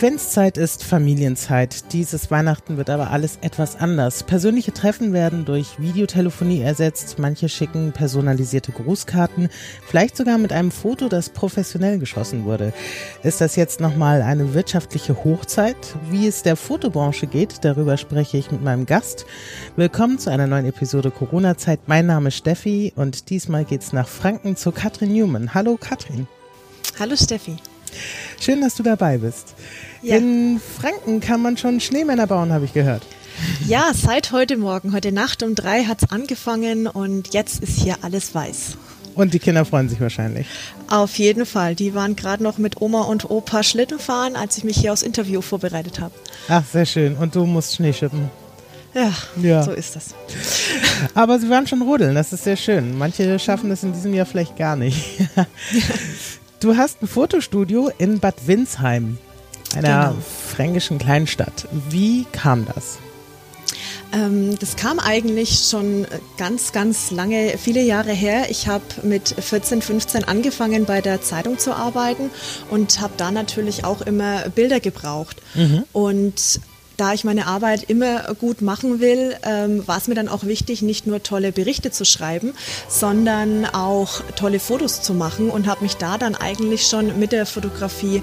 Adventszeit 0.00 0.56
ist 0.56 0.82
Familienzeit. 0.82 1.92
Dieses 1.92 2.30
Weihnachten 2.30 2.78
wird 2.78 2.88
aber 2.88 3.10
alles 3.10 3.36
etwas 3.42 3.76
anders. 3.76 4.22
Persönliche 4.22 4.72
Treffen 4.72 5.12
werden 5.12 5.44
durch 5.44 5.78
Videotelefonie 5.78 6.62
ersetzt. 6.62 7.18
Manche 7.18 7.50
schicken 7.50 7.92
personalisierte 7.92 8.72
Grußkarten, 8.72 9.50
vielleicht 9.86 10.16
sogar 10.16 10.38
mit 10.38 10.54
einem 10.54 10.70
Foto, 10.70 11.10
das 11.10 11.28
professionell 11.28 11.98
geschossen 11.98 12.46
wurde. 12.46 12.72
Ist 13.22 13.42
das 13.42 13.56
jetzt 13.56 13.80
nochmal 13.80 14.22
eine 14.22 14.54
wirtschaftliche 14.54 15.22
Hochzeit? 15.22 15.76
Wie 16.08 16.26
es 16.26 16.42
der 16.42 16.56
Fotobranche 16.56 17.26
geht, 17.26 17.62
darüber 17.66 17.98
spreche 17.98 18.38
ich 18.38 18.50
mit 18.50 18.64
meinem 18.64 18.86
Gast. 18.86 19.26
Willkommen 19.76 20.18
zu 20.18 20.30
einer 20.30 20.46
neuen 20.46 20.64
Episode 20.64 21.10
Corona-Zeit. 21.10 21.80
Mein 21.88 22.06
Name 22.06 22.28
ist 22.28 22.36
Steffi 22.36 22.94
und 22.96 23.28
diesmal 23.28 23.66
geht's 23.66 23.92
nach 23.92 24.08
Franken 24.08 24.56
zu 24.56 24.72
Katrin 24.72 25.12
Newman. 25.12 25.52
Hallo 25.52 25.76
Katrin. 25.78 26.26
Hallo 26.98 27.16
Steffi. 27.16 27.58
Schön, 28.40 28.60
dass 28.60 28.74
du 28.74 28.82
dabei 28.82 29.18
bist. 29.18 29.54
Ja. 30.02 30.16
In 30.16 30.60
Franken 30.80 31.20
kann 31.20 31.42
man 31.42 31.56
schon 31.56 31.80
Schneemänner 31.80 32.26
bauen, 32.26 32.52
habe 32.52 32.64
ich 32.64 32.72
gehört. 32.72 33.02
Ja, 33.66 33.92
seit 33.94 34.32
heute 34.32 34.56
Morgen, 34.56 34.92
heute 34.92 35.12
Nacht 35.12 35.42
um 35.42 35.54
drei 35.54 35.84
hat 35.84 36.02
es 36.02 36.10
angefangen 36.10 36.86
und 36.86 37.32
jetzt 37.32 37.62
ist 37.62 37.78
hier 37.78 37.96
alles 38.02 38.34
weiß. 38.34 38.76
Und 39.14 39.34
die 39.34 39.38
Kinder 39.38 39.64
freuen 39.64 39.88
sich 39.88 40.00
wahrscheinlich. 40.00 40.46
Auf 40.88 41.18
jeden 41.18 41.44
Fall. 41.44 41.74
Die 41.74 41.94
waren 41.94 42.16
gerade 42.16 42.42
noch 42.42 42.58
mit 42.58 42.80
Oma 42.80 43.02
und 43.02 43.28
Opa 43.28 43.62
Schlitten 43.62 43.98
fahren, 43.98 44.36
als 44.36 44.56
ich 44.56 44.64
mich 44.64 44.78
hier 44.78 44.92
aufs 44.92 45.02
Interview 45.02 45.40
vorbereitet 45.40 46.00
habe. 46.00 46.14
Ach, 46.48 46.64
sehr 46.64 46.86
schön. 46.86 47.16
Und 47.16 47.34
du 47.34 47.44
musst 47.44 47.74
Schnee 47.74 47.92
schippen. 47.92 48.30
Ja, 48.94 49.12
ja, 49.40 49.62
so 49.62 49.70
ist 49.70 49.94
das. 49.94 50.14
Aber 51.14 51.38
sie 51.38 51.48
waren 51.48 51.66
schon 51.66 51.82
rodeln, 51.82 52.14
das 52.14 52.32
ist 52.32 52.42
sehr 52.42 52.56
schön. 52.56 52.98
Manche 52.98 53.38
schaffen 53.38 53.70
es 53.70 53.84
in 53.84 53.92
diesem 53.92 54.12
Jahr 54.14 54.26
vielleicht 54.26 54.56
gar 54.56 54.74
nicht. 54.74 54.98
Du 56.60 56.76
hast 56.76 57.00
ein 57.00 57.08
Fotostudio 57.08 57.90
in 57.96 58.20
Bad 58.20 58.46
Windsheim, 58.46 59.16
einer 59.74 60.10
genau. 60.10 60.22
fränkischen 60.54 60.98
Kleinstadt. 60.98 61.66
Wie 61.88 62.26
kam 62.32 62.66
das? 62.66 62.98
Ähm, 64.12 64.58
das 64.58 64.76
kam 64.76 64.98
eigentlich 64.98 65.68
schon 65.70 66.06
ganz, 66.36 66.72
ganz 66.72 67.10
lange, 67.10 67.56
viele 67.56 67.80
Jahre 67.80 68.12
her. 68.12 68.50
Ich 68.50 68.68
habe 68.68 68.84
mit 69.04 69.28
14, 69.28 69.80
15 69.80 70.24
angefangen, 70.24 70.84
bei 70.84 71.00
der 71.00 71.22
Zeitung 71.22 71.58
zu 71.58 71.74
arbeiten 71.74 72.30
und 72.70 73.00
habe 73.00 73.14
da 73.16 73.30
natürlich 73.30 73.84
auch 73.84 74.02
immer 74.02 74.48
Bilder 74.50 74.80
gebraucht. 74.80 75.40
Mhm. 75.54 75.84
Und 75.94 76.60
da 77.00 77.14
ich 77.14 77.24
meine 77.24 77.46
Arbeit 77.46 77.84
immer 77.84 78.34
gut 78.34 78.60
machen 78.60 79.00
will, 79.00 79.34
ähm, 79.42 79.86
war 79.88 79.96
es 79.96 80.06
mir 80.06 80.14
dann 80.14 80.28
auch 80.28 80.44
wichtig, 80.44 80.82
nicht 80.82 81.06
nur 81.06 81.22
tolle 81.22 81.50
Berichte 81.50 81.90
zu 81.90 82.04
schreiben, 82.04 82.52
sondern 82.88 83.64
auch 83.64 84.20
tolle 84.36 84.60
Fotos 84.60 85.00
zu 85.00 85.14
machen 85.14 85.48
und 85.48 85.66
habe 85.66 85.82
mich 85.82 85.94
da 85.94 86.18
dann 86.18 86.34
eigentlich 86.34 86.86
schon 86.86 87.18
mit 87.18 87.32
der 87.32 87.46
Fotografie 87.46 88.22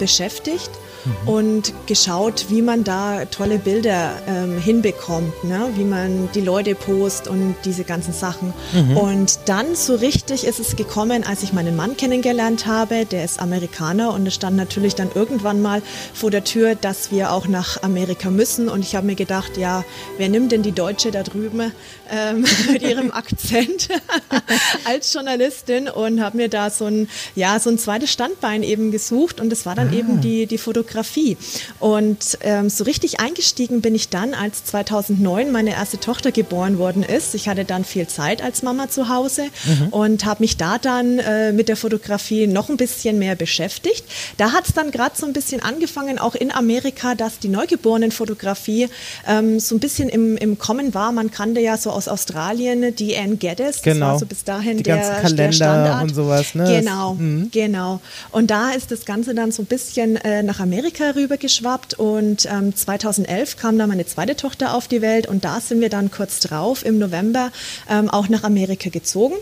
beschäftigt 0.00 0.70
mhm. 1.06 1.28
und 1.28 1.74
geschaut, 1.86 2.46
wie 2.48 2.62
man 2.62 2.84
da 2.84 3.24
tolle 3.26 3.58
Bilder 3.58 4.12
ähm, 4.26 4.58
hinbekommt, 4.58 5.44
ne? 5.44 5.68
wie 5.76 5.84
man 5.84 6.28
die 6.34 6.40
Leute 6.40 6.74
post 6.74 7.28
und 7.28 7.54
diese 7.64 7.84
ganzen 7.84 8.12
Sachen. 8.12 8.52
Mhm. 8.72 8.96
Und 8.96 9.38
dann 9.46 9.74
so 9.74 9.94
richtig 9.94 10.44
ist 10.44 10.60
es 10.60 10.76
gekommen, 10.76 11.24
als 11.24 11.42
ich 11.42 11.52
meinen 11.52 11.76
Mann 11.76 11.96
kennengelernt 11.96 12.66
habe, 12.66 13.04
der 13.06 13.24
ist 13.24 13.40
Amerikaner 13.40 14.12
und 14.12 14.26
es 14.26 14.34
stand 14.34 14.56
natürlich 14.56 14.94
dann 14.94 15.10
irgendwann 15.14 15.62
mal 15.62 15.82
vor 16.12 16.30
der 16.30 16.44
Tür, 16.44 16.74
dass 16.74 17.10
wir 17.10 17.32
auch 17.32 17.46
nach 17.46 17.82
Amerika 17.82 18.30
müssen 18.30 18.68
und 18.68 18.80
ich 18.80 18.94
habe 18.94 19.06
mir 19.06 19.14
gedacht, 19.14 19.56
ja, 19.56 19.84
wer 20.18 20.28
nimmt 20.28 20.52
denn 20.52 20.62
die 20.62 20.72
Deutsche 20.72 21.10
da 21.10 21.22
drüben 21.22 21.72
ähm, 22.10 22.44
mit 22.72 22.82
ihrem 22.82 23.10
Akzent 23.12 23.88
als 24.84 25.12
Journalistin 25.12 25.88
und 25.88 26.20
habe 26.20 26.36
mir 26.36 26.48
da 26.48 26.70
so 26.70 26.86
ein, 26.86 27.08
ja, 27.34 27.58
so 27.60 27.70
ein 27.70 27.78
zweites 27.78 28.12
Standbein 28.12 28.62
eben 28.62 28.90
gesucht 28.90 29.40
und 29.40 29.50
das 29.50 29.66
war 29.66 29.74
dann 29.74 29.90
ah. 29.90 29.96
eben 29.96 30.20
die, 30.20 30.46
die 30.46 30.58
Fotografie 30.58 30.95
Fotografie. 30.96 31.36
Und 31.78 32.38
ähm, 32.42 32.70
so 32.70 32.84
richtig 32.84 33.20
eingestiegen 33.20 33.80
bin 33.80 33.94
ich 33.94 34.08
dann, 34.08 34.34
als 34.34 34.64
2009 34.64 35.52
meine 35.52 35.70
erste 35.70 35.98
Tochter 35.98 36.32
geboren 36.32 36.78
worden 36.78 37.02
ist. 37.02 37.34
Ich 37.34 37.48
hatte 37.48 37.64
dann 37.64 37.84
viel 37.84 38.06
Zeit 38.06 38.42
als 38.42 38.62
Mama 38.62 38.88
zu 38.88 39.08
Hause 39.08 39.46
mhm. 39.64 39.88
und 39.88 40.24
habe 40.24 40.42
mich 40.42 40.56
da 40.56 40.78
dann 40.78 41.18
äh, 41.18 41.52
mit 41.52 41.68
der 41.68 41.76
Fotografie 41.76 42.46
noch 42.46 42.68
ein 42.68 42.76
bisschen 42.76 43.18
mehr 43.18 43.34
beschäftigt. 43.34 44.04
Da 44.36 44.52
hat 44.52 44.66
es 44.68 44.74
dann 44.74 44.90
gerade 44.90 45.16
so 45.16 45.26
ein 45.26 45.32
bisschen 45.32 45.62
angefangen, 45.62 46.18
auch 46.18 46.34
in 46.34 46.50
Amerika, 46.50 47.14
dass 47.14 47.38
die 47.38 47.48
Neugeborenenfotografie 47.48 48.88
ähm, 49.26 49.60
so 49.60 49.74
ein 49.74 49.80
bisschen 49.80 50.08
im, 50.08 50.36
im 50.36 50.58
Kommen 50.58 50.94
war. 50.94 51.12
Man 51.12 51.30
kannte 51.30 51.60
ja 51.60 51.76
so 51.76 51.90
aus 51.90 52.08
Australien 52.08 52.94
die 52.94 53.16
Anne 53.16 53.36
Geddes. 53.36 53.82
Genau. 53.82 54.06
Das 54.06 54.12
war 54.12 54.18
so 54.20 54.26
bis 54.26 54.44
dahin 54.44 54.78
die 54.78 54.82
der, 54.84 54.96
ganzen 54.96 55.14
Kalender 55.14 55.44
der 55.44 55.52
Standard. 55.52 56.02
und 56.02 56.14
sowas. 56.14 56.54
Ne? 56.54 56.80
Genau, 56.80 57.14
mhm. 57.14 57.50
genau. 57.52 58.00
Und 58.32 58.50
da 58.50 58.70
ist 58.70 58.90
das 58.90 59.04
Ganze 59.04 59.34
dann 59.34 59.52
so 59.52 59.62
ein 59.62 59.66
bisschen 59.66 60.16
äh, 60.16 60.42
nach 60.42 60.60
Amerika 60.60 60.85
Amerika 60.86 61.10
rübergeschwappt 61.16 61.94
und 61.94 62.46
ähm, 62.48 62.76
2011 62.76 63.56
kam 63.56 63.76
dann 63.76 63.88
meine 63.88 64.06
zweite 64.06 64.36
Tochter 64.36 64.72
auf 64.72 64.86
die 64.86 65.02
Welt 65.02 65.26
und 65.26 65.44
da 65.44 65.58
sind 65.58 65.80
wir 65.80 65.88
dann 65.88 66.12
kurz 66.12 66.38
drauf 66.38 66.86
im 66.86 67.00
November 67.00 67.50
ähm, 67.90 68.08
auch 68.08 68.28
nach 68.28 68.44
Amerika 68.44 68.88
gezogen. 68.88 69.34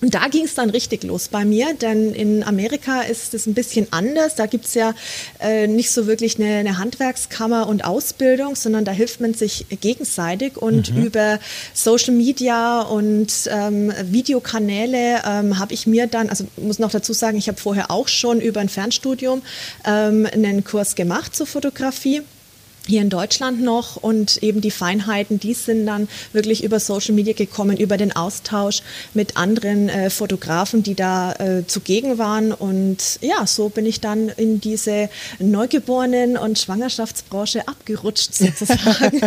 Und 0.00 0.14
da 0.14 0.28
ging 0.28 0.44
es 0.44 0.54
dann 0.54 0.70
richtig 0.70 1.04
los 1.04 1.28
bei 1.28 1.44
mir, 1.44 1.74
denn 1.74 2.14
in 2.14 2.42
Amerika 2.42 3.02
ist 3.02 3.34
es 3.34 3.46
ein 3.46 3.54
bisschen 3.54 3.86
anders. 3.90 4.34
Da 4.34 4.46
gibt's 4.46 4.74
ja 4.74 4.94
äh, 5.40 5.66
nicht 5.66 5.90
so 5.90 6.06
wirklich 6.06 6.38
eine, 6.38 6.56
eine, 6.56 6.78
Handwerkskammer 6.78 7.68
und 7.68 7.84
Ausbildung, 7.84 8.56
sondern 8.56 8.84
da 8.84 8.92
hilft 8.92 9.20
man 9.20 9.34
sich 9.34 9.66
gegenseitig 9.80 10.56
und 10.56 10.94
mhm. 10.94 11.04
über 11.04 11.38
Social 11.74 12.14
Media 12.14 12.80
und 12.80 13.32
ähm, 13.50 13.92
Videokanäle 14.04 15.22
ähm, 15.26 15.58
habe 15.58 15.74
ich 15.74 15.86
mir 15.86 16.06
dann, 16.06 16.30
also 16.30 16.46
muss 16.56 16.78
noch 16.78 16.90
dazu 16.90 17.12
sagen, 17.12 17.36
ich 17.36 17.48
habe 17.48 17.60
vorher 17.60 17.90
auch 17.90 18.08
schon 18.08 18.40
über 18.40 18.60
ein 18.60 18.70
Fernstudium 18.70 19.42
ähm, 19.84 20.26
einen 20.32 20.64
Kurs 20.64 20.94
gemacht 20.94 21.36
zur 21.36 21.46
Fotografie 21.46 22.22
hier 22.90 23.00
in 23.00 23.08
Deutschland 23.08 23.62
noch 23.62 23.96
und 23.96 24.42
eben 24.42 24.60
die 24.60 24.70
Feinheiten, 24.70 25.40
die 25.40 25.54
sind 25.54 25.86
dann 25.86 26.08
wirklich 26.32 26.62
über 26.62 26.80
Social 26.80 27.14
Media 27.14 27.32
gekommen, 27.32 27.76
über 27.76 27.96
den 27.96 28.14
Austausch 28.14 28.82
mit 29.14 29.36
anderen 29.36 29.88
äh, 29.88 30.10
Fotografen, 30.10 30.82
die 30.82 30.94
da 30.94 31.32
äh, 31.34 31.66
zugegen 31.66 32.18
waren 32.18 32.52
und 32.52 33.18
ja, 33.22 33.46
so 33.46 33.68
bin 33.68 33.86
ich 33.86 34.00
dann 34.00 34.28
in 34.28 34.60
diese 34.60 35.08
Neugeborenen- 35.38 36.36
und 36.36 36.58
Schwangerschaftsbranche 36.58 37.66
abgerutscht 37.68 38.34
sozusagen. 38.34 39.20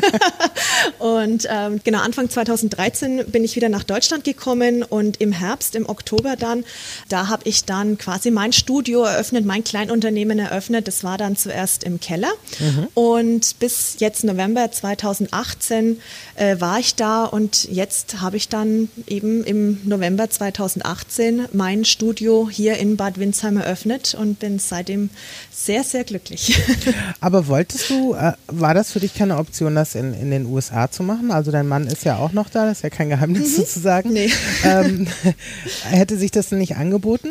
und 0.99 1.47
ähm, 1.49 1.79
genau, 1.83 1.99
Anfang 1.99 2.29
2013 2.29 3.25
bin 3.27 3.43
ich 3.43 3.55
wieder 3.55 3.69
nach 3.69 3.83
Deutschland 3.83 4.23
gekommen 4.23 4.83
und 4.83 5.21
im 5.21 5.31
Herbst, 5.31 5.75
im 5.75 5.87
Oktober 5.87 6.35
dann, 6.35 6.65
da 7.09 7.29
habe 7.29 7.43
ich 7.47 7.63
dann 7.63 7.97
quasi 7.97 8.29
mein 8.29 8.51
Studio 8.51 9.03
eröffnet, 9.03 9.45
mein 9.45 9.63
Kleinunternehmen 9.63 10.37
eröffnet. 10.37 10.87
Das 10.87 11.03
war 11.03 11.17
dann 11.17 11.37
zuerst 11.37 11.83
im 11.83 11.99
Keller 11.99 12.31
mhm. 12.59 12.87
und 12.93 13.52
bis 13.59 13.95
jetzt 13.99 14.23
November 14.23 14.71
2018 14.71 15.99
äh, 16.35 16.59
war 16.59 16.79
ich 16.79 16.95
da 16.95 17.25
und 17.25 17.65
jetzt 17.65 18.21
habe 18.21 18.37
ich 18.37 18.49
dann 18.49 18.89
eben 19.07 19.43
im 19.43 19.79
November 19.83 20.29
2018 20.29 21.47
mein 21.53 21.85
Studio 21.85 22.49
hier 22.49 22.77
in 22.77 22.97
Bad 22.97 23.19
Windsheim 23.19 23.57
eröffnet 23.57 24.15
und 24.15 24.39
bin 24.39 24.59
seitdem 24.59 25.09
sehr, 25.51 25.83
sehr 25.83 26.03
glücklich. 26.03 26.59
Aber 27.19 27.47
wolltest 27.47 27.89
du, 27.89 28.13
äh, 28.13 28.33
war 28.47 28.73
das 28.73 28.91
für 28.91 28.99
dich 28.99 29.13
keine 29.13 29.37
Option, 29.37 29.75
das 29.75 29.95
in, 29.95 30.13
in 30.13 30.31
den 30.31 30.45
USA 30.45 30.89
zu 30.89 31.03
machen? 31.03 31.31
Also 31.31 31.51
dein 31.51 31.67
Mann 31.67 31.87
ist 31.87 32.03
ja 32.05 32.17
auch 32.17 32.31
noch 32.31 32.49
da, 32.49 32.65
das 32.65 32.77
ist 32.77 32.83
ja 32.83 32.89
kein 32.89 33.09
Geheimnis 33.09 33.51
mhm. 33.51 33.61
sozusagen. 33.61 34.13
Nee. 34.13 34.31
Ähm, 34.63 35.07
hätte 35.83 36.17
sich 36.17 36.31
das 36.31 36.49
denn 36.49 36.59
nicht 36.59 36.75
angeboten? 36.75 37.29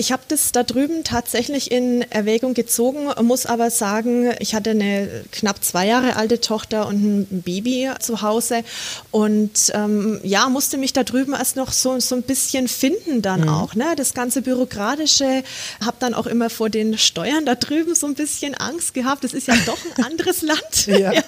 Ich 0.00 0.12
habe 0.12 0.22
das 0.28 0.50
da 0.50 0.62
drüben 0.62 1.04
tatsächlich 1.04 1.70
in 1.70 2.00
Erwägung 2.10 2.54
gezogen, 2.54 3.10
muss 3.20 3.44
aber 3.44 3.70
sagen, 3.70 4.32
ich 4.38 4.54
hatte 4.54 4.70
eine 4.70 5.24
knapp 5.30 5.62
zwei 5.62 5.86
Jahre 5.86 6.16
alte 6.16 6.40
Tochter 6.40 6.88
und 6.88 7.04
ein 7.04 7.42
Baby 7.42 7.90
zu 8.00 8.22
Hause 8.22 8.64
und 9.10 9.70
ähm, 9.74 10.18
ja, 10.22 10.48
musste 10.48 10.78
mich 10.78 10.94
da 10.94 11.04
drüben 11.04 11.34
erst 11.34 11.56
noch 11.56 11.70
so, 11.70 12.00
so 12.00 12.14
ein 12.14 12.22
bisschen 12.22 12.66
finden 12.66 13.20
dann 13.20 13.42
mhm. 13.42 13.48
auch. 13.50 13.74
Ne? 13.74 13.92
Das 13.94 14.14
ganze 14.14 14.40
Bürokratische, 14.40 15.44
habe 15.84 15.96
dann 15.98 16.14
auch 16.14 16.26
immer 16.26 16.48
vor 16.48 16.70
den 16.70 16.96
Steuern 16.96 17.44
da 17.44 17.54
drüben 17.54 17.94
so 17.94 18.06
ein 18.06 18.14
bisschen 18.14 18.54
Angst 18.54 18.94
gehabt. 18.94 19.22
Das 19.22 19.34
ist 19.34 19.48
ja 19.48 19.54
doch 19.66 19.76
ein 19.98 20.04
anderes 20.04 20.40
Land. 20.40 20.86
ja. 20.86 20.96
ja. 21.12 21.22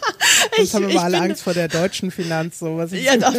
Ich, 0.56 0.72
haben 0.72 0.88
wir 0.88 1.02
alle 1.02 1.20
Angst 1.20 1.42
vor 1.42 1.52
der 1.52 1.68
deutschen 1.68 2.10
Finanz, 2.10 2.60
so 2.60 2.78
was 2.78 2.92
ich 2.92 3.04
ja, 3.04 3.18
doch, 3.18 3.34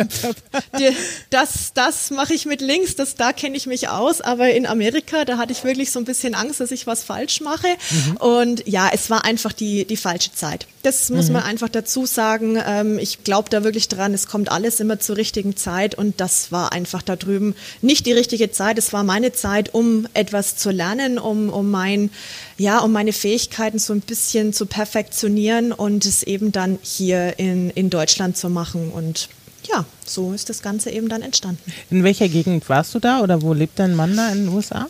Das, 1.31 1.73
das 1.73 2.11
mache 2.11 2.35
ich 2.35 2.45
mit 2.45 2.61
links, 2.61 2.95
das, 2.95 3.15
da 3.15 3.33
kenne 3.33 3.57
ich 3.57 3.65
mich 3.65 3.89
aus, 3.89 4.21
aber 4.21 4.51
in 4.51 4.67
Amerika 4.67 5.22
Da 5.25 5.37
hatte 5.37 5.51
ich 5.51 5.63
wirklich 5.63 5.91
so 5.91 5.99
ein 5.99 6.05
bisschen 6.05 6.35
Angst, 6.35 6.59
dass 6.59 6.71
ich 6.71 6.87
was 6.87 7.03
falsch 7.03 7.41
mache. 7.41 7.67
Mhm. 7.67 8.17
Und 8.17 8.67
ja, 8.67 8.89
es 8.93 9.09
war 9.09 9.25
einfach 9.25 9.53
die, 9.53 9.85
die 9.85 9.97
falsche 9.97 10.33
Zeit. 10.33 10.67
Das 10.83 11.09
muss 11.09 11.27
mhm. 11.27 11.33
man 11.33 11.43
einfach 11.43 11.69
dazu 11.69 12.05
sagen. 12.05 12.59
Ähm, 12.65 12.99
ich 12.99 13.23
glaube 13.23 13.49
da 13.49 13.63
wirklich 13.63 13.87
dran, 13.87 14.13
es 14.13 14.27
kommt 14.27 14.51
alles 14.51 14.79
immer 14.79 14.99
zur 14.99 15.17
richtigen 15.17 15.55
Zeit. 15.55 15.95
Und 15.95 16.19
das 16.19 16.51
war 16.51 16.73
einfach 16.73 17.01
da 17.01 17.15
drüben 17.15 17.55
nicht 17.81 18.05
die 18.05 18.13
richtige 18.13 18.51
Zeit. 18.51 18.77
Es 18.77 18.93
war 18.93 19.03
meine 19.03 19.31
Zeit, 19.31 19.73
um 19.73 20.07
etwas 20.13 20.57
zu 20.57 20.71
lernen, 20.71 21.17
um, 21.19 21.49
um 21.49 21.71
mein, 21.71 22.09
ja, 22.57 22.79
um 22.79 22.91
meine 22.91 23.13
Fähigkeiten 23.13 23.79
so 23.79 23.93
ein 23.93 24.01
bisschen 24.01 24.53
zu 24.53 24.65
perfektionieren 24.65 25.71
und 25.71 26.05
es 26.05 26.23
eben 26.23 26.51
dann 26.51 26.79
hier 26.81 27.39
in, 27.39 27.69
in 27.71 27.89
Deutschland 27.89 28.37
zu 28.37 28.49
machen. 28.49 28.91
Und 28.91 29.29
ja, 29.69 29.85
so 30.05 30.33
ist 30.33 30.49
das 30.49 30.61
Ganze 30.61 30.89
eben 30.89 31.09
dann 31.09 31.21
entstanden. 31.21 31.71
In 31.89 32.03
welcher 32.03 32.27
Gegend 32.27 32.67
warst 32.69 32.93
du 32.95 32.99
da 32.99 33.21
oder 33.21 33.41
wo 33.41 33.53
lebt 33.53 33.79
dein 33.79 33.95
Mann 33.95 34.15
da 34.15 34.31
in 34.31 34.45
den 34.45 34.49
USA? 34.49 34.87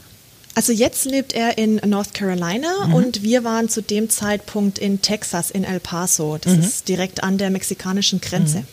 Also 0.56 0.72
jetzt 0.72 1.06
lebt 1.06 1.34
er 1.34 1.58
in 1.58 1.82
North 1.86 2.14
Carolina 2.14 2.88
mhm. 2.88 2.94
und 2.94 3.24
wir 3.24 3.44
waren 3.44 3.70
zu 3.70 3.82
dem 3.82 4.10
Zeitpunkt 4.10 4.78
in 4.78 5.02
Texas, 5.02 5.50
in 5.50 5.64
El 5.64 5.80
Paso. 5.80 6.38
Das 6.40 6.54
mhm. 6.54 6.60
ist 6.60 6.88
direkt 6.88 7.24
an 7.24 7.38
der 7.38 7.50
mexikanischen 7.50 8.22
Grenze. 8.22 8.60
Mhm. 8.60 8.66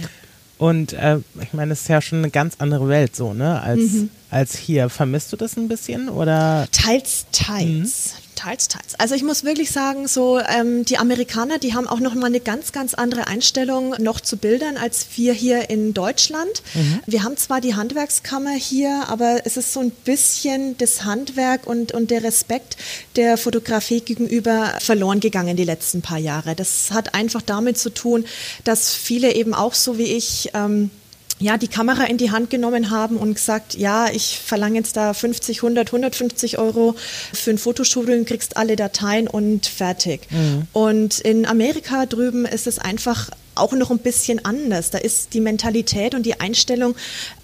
Ja. 0.00 0.08
Und 0.56 0.92
äh, 0.92 1.18
ich 1.42 1.52
meine, 1.52 1.72
es 1.72 1.82
ist 1.82 1.88
ja 1.88 2.00
schon 2.00 2.18
eine 2.18 2.30
ganz 2.30 2.54
andere 2.58 2.88
Welt 2.88 3.16
so, 3.16 3.34
ne, 3.34 3.60
als, 3.60 3.80
mhm. 3.80 4.10
als 4.30 4.56
hier. 4.56 4.88
Vermisst 4.88 5.32
du 5.32 5.36
das 5.36 5.56
ein 5.56 5.68
bisschen 5.68 6.08
oder? 6.08 6.68
Teils, 6.70 7.26
teils. 7.32 8.14
Teils, 8.34 8.68
teils. 8.68 8.94
Also 8.98 9.14
ich 9.14 9.22
muss 9.22 9.44
wirklich 9.44 9.70
sagen, 9.70 10.08
so 10.08 10.38
ähm, 10.38 10.84
die 10.84 10.98
Amerikaner, 10.98 11.58
die 11.58 11.74
haben 11.74 11.86
auch 11.86 12.00
noch 12.00 12.14
mal 12.14 12.26
eine 12.26 12.40
ganz, 12.40 12.72
ganz 12.72 12.94
andere 12.94 13.26
Einstellung 13.26 13.94
noch 13.98 14.20
zu 14.20 14.36
Bildern 14.36 14.76
als 14.76 15.06
wir 15.16 15.32
hier 15.32 15.70
in 15.70 15.94
Deutschland. 15.94 16.62
Mhm. 16.74 17.00
Wir 17.06 17.22
haben 17.22 17.36
zwar 17.36 17.60
die 17.60 17.74
Handwerkskammer 17.74 18.54
hier, 18.54 19.04
aber 19.08 19.40
es 19.44 19.56
ist 19.56 19.72
so 19.72 19.80
ein 19.80 19.90
bisschen 19.90 20.76
das 20.78 21.04
Handwerk 21.04 21.66
und, 21.66 21.92
und 21.92 22.10
der 22.10 22.24
Respekt 22.24 22.76
der 23.16 23.36
Fotografie 23.36 24.00
gegenüber 24.00 24.74
verloren 24.80 25.20
gegangen 25.20 25.56
die 25.56 25.64
letzten 25.64 26.02
paar 26.02 26.18
Jahre. 26.18 26.54
Das 26.54 26.90
hat 26.90 27.14
einfach 27.14 27.42
damit 27.42 27.78
zu 27.78 27.90
tun, 27.90 28.24
dass 28.64 28.94
viele 28.94 29.34
eben 29.34 29.54
auch 29.54 29.74
so 29.74 29.98
wie 29.98 30.04
ich 30.04 30.50
ähm, 30.54 30.90
ja, 31.38 31.58
die 31.58 31.68
Kamera 31.68 32.04
in 32.04 32.18
die 32.18 32.30
Hand 32.30 32.50
genommen 32.50 32.90
haben 32.90 33.16
und 33.16 33.34
gesagt, 33.34 33.74
ja, 33.74 34.08
ich 34.10 34.38
verlange 34.38 34.76
jetzt 34.76 34.96
da 34.96 35.12
50, 35.12 35.58
100, 35.58 35.88
150 35.88 36.58
Euro 36.58 36.94
für 37.32 37.50
ein 37.50 37.58
Fotostudio, 37.58 38.22
kriegst 38.24 38.56
alle 38.56 38.76
Dateien 38.76 39.28
und 39.28 39.66
fertig. 39.66 40.28
Mhm. 40.30 40.66
Und 40.72 41.20
in 41.20 41.46
Amerika 41.46 42.06
drüben 42.06 42.44
ist 42.44 42.66
es 42.66 42.78
einfach 42.78 43.30
auch 43.54 43.72
noch 43.72 43.90
ein 43.90 43.98
bisschen 43.98 44.44
anders. 44.44 44.90
Da 44.90 44.98
ist 44.98 45.34
die 45.34 45.40
Mentalität 45.40 46.14
und 46.14 46.24
die 46.24 46.40
Einstellung 46.40 46.94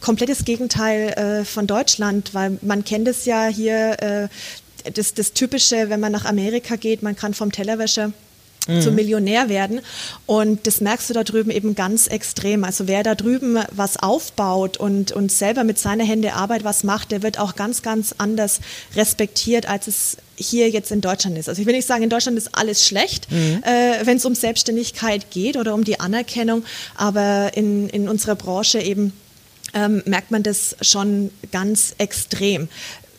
komplettes 0.01 0.45
Gegenteil 0.45 1.09
äh, 1.11 1.45
von 1.45 1.67
Deutschland, 1.67 2.35
weil 2.35 2.59
man 2.63 2.85
kennt 2.85 3.09
es 3.09 3.25
ja 3.25 3.47
hier, 3.47 3.97
äh, 4.01 4.29
das, 4.95 5.15
das 5.15 5.33
Typische, 5.33 5.91
wenn 5.91 6.01
man 6.01 6.13
nach 6.13 6.25
Amerika 6.25 6.77
geht, 6.77 7.03
man 7.03 7.17
kann 7.17 7.35
vom 7.35 7.53
Tellerwäscher 7.53 8.13
mhm. 8.69 8.81
zum 8.81 8.95
Millionär 8.95 9.49
werden. 9.49 9.81
Und 10.27 10.67
das 10.67 10.81
merkst 10.81 11.11
du 11.11 11.15
da 11.15 11.25
drüben 11.25 11.51
eben 11.51 11.75
ganz 11.75 12.07
extrem. 12.07 12.63
Also 12.63 12.87
wer 12.87 13.03
da 13.03 13.15
drüben 13.15 13.59
was 13.73 13.97
aufbaut 13.97 14.77
und, 14.77 15.13
und 15.13 15.33
selber 15.33 15.65
mit 15.65 15.79
seiner 15.79 16.05
Hände 16.05 16.35
Arbeit 16.35 16.63
was 16.63 16.85
macht, 16.85 17.11
der 17.11 17.23
wird 17.23 17.41
auch 17.41 17.57
ganz, 17.57 17.83
ganz 17.83 18.15
anders 18.19 18.61
respektiert, 18.95 19.69
als 19.69 19.89
es 19.89 20.17
hier 20.37 20.69
jetzt 20.71 20.93
in 20.93 21.01
Deutschland 21.01 21.37
ist. 21.37 21.49
Also 21.49 21.61
ich 21.61 21.67
will 21.67 21.75
nicht 21.75 21.87
sagen, 21.87 22.05
in 22.05 22.11
Deutschland 22.11 22.39
ist 22.39 22.51
alles 22.53 22.87
schlecht, 22.87 23.31
mhm. 23.31 23.63
äh, 23.65 24.07
wenn 24.07 24.19
es 24.19 24.25
um 24.25 24.35
Selbstständigkeit 24.35 25.31
geht 25.31 25.57
oder 25.57 25.75
um 25.75 25.83
die 25.83 25.99
Anerkennung, 25.99 26.65
aber 26.95 27.51
in, 27.55 27.89
in 27.89 28.09
unserer 28.09 28.37
Branche 28.37 28.81
eben 28.81 29.13
ähm, 29.75 30.03
merkt 30.07 30.31
man 30.31 30.43
das 30.43 30.77
schon 30.81 31.31
ganz 31.51 31.95
extrem 31.99 32.69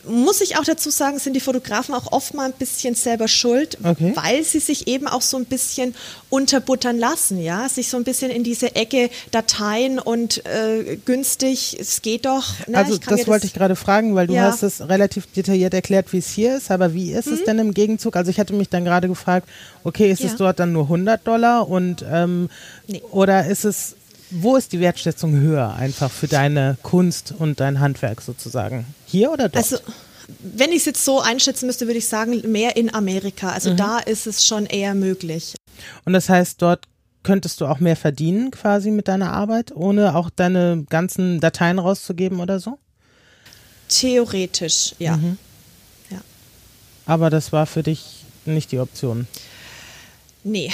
muss 0.08 0.40
ich 0.40 0.56
auch 0.56 0.64
dazu 0.64 0.90
sagen, 0.90 1.18
sind 1.18 1.34
die 1.34 1.40
Fotografen 1.40 1.94
auch 1.94 2.12
oft 2.12 2.34
mal 2.34 2.46
ein 2.46 2.52
bisschen 2.52 2.94
selber 2.94 3.28
schuld, 3.28 3.78
okay. 3.84 4.12
weil 4.14 4.44
sie 4.44 4.60
sich 4.60 4.86
eben 4.88 5.06
auch 5.06 5.22
so 5.22 5.36
ein 5.36 5.44
bisschen 5.44 5.94
unterbuttern 6.28 6.98
lassen, 6.98 7.40
ja, 7.40 7.68
sich 7.68 7.88
so 7.88 7.96
ein 7.96 8.04
bisschen 8.04 8.30
in 8.30 8.44
diese 8.44 8.74
Ecke 8.76 9.10
Dateien 9.30 9.98
und 9.98 10.44
äh, 10.46 10.96
günstig, 11.04 11.76
es 11.78 12.02
geht 12.02 12.26
doch. 12.26 12.46
Ne? 12.66 12.78
Also 12.78 12.96
das, 12.96 13.18
das 13.18 13.28
wollte 13.28 13.46
ich 13.46 13.52
gerade 13.52 13.76
fragen, 13.76 14.14
weil 14.14 14.26
du 14.26 14.34
ja. 14.34 14.42
hast 14.42 14.62
es 14.62 14.88
relativ 14.88 15.26
detailliert 15.32 15.74
erklärt, 15.74 16.12
wie 16.12 16.18
es 16.18 16.30
hier 16.30 16.56
ist, 16.56 16.70
aber 16.70 16.94
wie 16.94 17.12
ist 17.12 17.26
hm? 17.26 17.34
es 17.34 17.44
denn 17.44 17.58
im 17.58 17.74
Gegenzug? 17.74 18.16
Also 18.16 18.30
ich 18.30 18.40
hatte 18.40 18.54
mich 18.54 18.68
dann 18.68 18.84
gerade 18.84 19.08
gefragt, 19.08 19.48
okay, 19.84 20.10
ist 20.10 20.20
ja. 20.20 20.28
es 20.28 20.36
dort 20.36 20.58
dann 20.60 20.72
nur 20.72 20.84
100 20.84 21.26
Dollar 21.26 21.68
und 21.68 22.04
ähm, 22.10 22.48
nee. 22.86 23.02
oder 23.10 23.46
ist 23.46 23.64
es 23.64 23.96
wo 24.30 24.56
ist 24.56 24.72
die 24.72 24.80
Wertschätzung 24.80 25.38
höher 25.38 25.74
einfach 25.74 26.10
für 26.10 26.28
deine 26.28 26.76
Kunst 26.82 27.34
und 27.36 27.60
dein 27.60 27.80
Handwerk 27.80 28.20
sozusagen? 28.22 28.86
Hier 29.06 29.30
oder 29.32 29.48
dort? 29.48 29.56
Also 29.56 29.78
wenn 30.38 30.70
ich 30.70 30.78
es 30.78 30.84
jetzt 30.84 31.04
so 31.04 31.20
einschätzen 31.20 31.66
müsste, 31.66 31.86
würde 31.86 31.98
ich 31.98 32.08
sagen, 32.08 32.40
mehr 32.50 32.76
in 32.76 32.94
Amerika. 32.94 33.50
Also 33.50 33.72
mhm. 33.72 33.76
da 33.76 33.98
ist 33.98 34.26
es 34.26 34.46
schon 34.46 34.66
eher 34.66 34.94
möglich. 34.94 35.54
Und 36.04 36.12
das 36.12 36.28
heißt, 36.28 36.62
dort 36.62 36.86
könntest 37.22 37.60
du 37.60 37.66
auch 37.66 37.80
mehr 37.80 37.96
verdienen 37.96 38.50
quasi 38.50 38.90
mit 38.90 39.08
deiner 39.08 39.32
Arbeit, 39.32 39.74
ohne 39.74 40.14
auch 40.14 40.30
deine 40.30 40.84
ganzen 40.88 41.40
Dateien 41.40 41.78
rauszugeben 41.78 42.40
oder 42.40 42.60
so? 42.60 42.78
Theoretisch, 43.88 44.94
ja. 44.98 45.16
Mhm. 45.16 45.36
ja. 46.10 46.20
Aber 47.06 47.28
das 47.30 47.52
war 47.52 47.66
für 47.66 47.82
dich 47.82 48.24
nicht 48.44 48.72
die 48.72 48.78
Option. 48.78 49.26
Nee. 50.44 50.72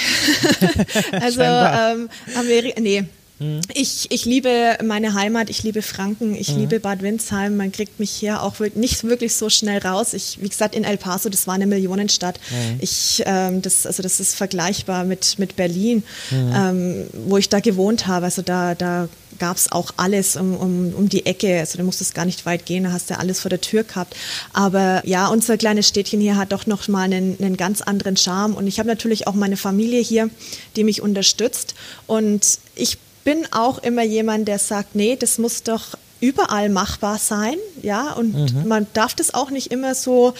also 1.11 1.41
ähm, 1.41 2.09
Amerika, 2.35 2.79
nee, 2.79 3.05
Mhm. 3.39 3.61
Ich, 3.73 4.07
ich 4.09 4.25
liebe 4.25 4.77
meine 4.83 5.13
Heimat, 5.13 5.49
ich 5.49 5.63
liebe 5.63 5.81
Franken, 5.81 6.35
ich 6.35 6.53
mhm. 6.53 6.59
liebe 6.59 6.79
Bad 6.79 7.01
Windsheim. 7.01 7.57
Man 7.57 7.71
kriegt 7.71 7.99
mich 7.99 8.11
hier 8.11 8.41
auch 8.41 8.55
nicht 8.75 9.03
wirklich 9.03 9.35
so 9.35 9.49
schnell 9.49 9.79
raus. 9.79 10.13
Ich, 10.13 10.39
wie 10.41 10.49
gesagt, 10.49 10.75
in 10.75 10.83
El 10.83 10.97
Paso, 10.97 11.29
das 11.29 11.47
war 11.47 11.53
eine 11.53 11.67
Millionenstadt. 11.67 12.39
Mhm. 12.49 12.79
Ich, 12.79 13.23
ähm, 13.25 13.61
das, 13.61 13.85
also 13.85 14.01
das 14.01 14.19
ist 14.19 14.35
vergleichbar 14.35 15.03
mit, 15.03 15.37
mit 15.39 15.55
Berlin, 15.55 16.03
mhm. 16.31 16.53
ähm, 16.55 17.07
wo 17.27 17.37
ich 17.37 17.49
da 17.49 17.59
gewohnt 17.59 18.07
habe. 18.07 18.25
Also 18.25 18.41
da, 18.41 18.75
da 18.75 19.07
gab 19.39 19.57
es 19.57 19.71
auch 19.71 19.91
alles 19.97 20.35
um, 20.35 20.55
um, 20.55 20.93
um 20.93 21.09
die 21.09 21.25
Ecke. 21.25 21.59
Also 21.59 21.77
du 21.77 21.83
musstest 21.83 22.15
gar 22.15 22.25
nicht 22.25 22.45
weit 22.45 22.65
gehen, 22.65 22.85
da 22.85 22.91
hast 22.91 23.09
du 23.09 23.19
alles 23.19 23.39
vor 23.39 23.49
der 23.49 23.61
Tür 23.61 23.83
gehabt. 23.83 24.15
Aber 24.53 25.01
ja, 25.05 25.27
unser 25.27 25.57
kleines 25.57 25.87
Städtchen 25.87 26.19
hier 26.19 26.37
hat 26.37 26.51
doch 26.51 26.65
noch 26.65 26.87
mal 26.87 27.03
einen, 27.03 27.37
einen 27.39 27.57
ganz 27.57 27.81
anderen 27.81 28.17
Charme. 28.17 28.55
Und 28.55 28.67
ich 28.67 28.79
habe 28.79 28.89
natürlich 28.89 29.27
auch 29.27 29.35
meine 29.35 29.57
Familie 29.57 30.01
hier, 30.01 30.29
die 30.75 30.83
mich 30.83 31.01
unterstützt. 31.01 31.75
Und 32.07 32.59
ich 32.75 32.97
bin 33.27 33.45
auch 33.51 33.79
immer 33.79 34.03
jemand, 34.03 34.47
der 34.47 34.57
sagt, 34.57 34.95
nee, 34.95 35.17
das 35.17 35.37
muss 35.37 35.61
doch 35.61 35.97
überall 36.21 36.69
machbar 36.69 37.17
sein, 37.17 37.57
ja, 37.81 38.13
und 38.13 38.33
mhm. 38.33 38.69
man 38.69 38.87
darf 38.93 39.15
das 39.15 39.33
auch 39.33 39.51
nicht 39.51 39.69
immer 39.69 39.95
so 39.95 40.33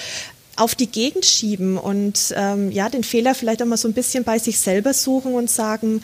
auf 0.55 0.73
die 0.73 0.87
Gegend 0.87 1.25
schieben 1.25 1.77
und 1.77 2.33
ähm, 2.37 2.71
ja, 2.71 2.87
den 2.87 3.03
Fehler 3.03 3.35
vielleicht 3.35 3.61
auch 3.61 3.65
mal 3.65 3.75
so 3.75 3.89
ein 3.89 3.93
bisschen 3.93 4.23
bei 4.23 4.39
sich 4.39 4.57
selber 4.59 4.93
suchen 4.93 5.33
und 5.33 5.49
sagen, 5.49 6.01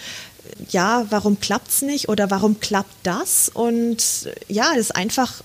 ja, 0.71 1.05
warum 1.09 1.39
klappt 1.39 1.69
es 1.69 1.83
nicht 1.83 2.09
oder 2.09 2.29
warum 2.29 2.59
klappt 2.59 2.95
das? 3.03 3.47
Und 3.47 4.29
ja, 4.49 4.65
das 4.71 4.87
ist 4.87 4.95
einfach 4.97 5.41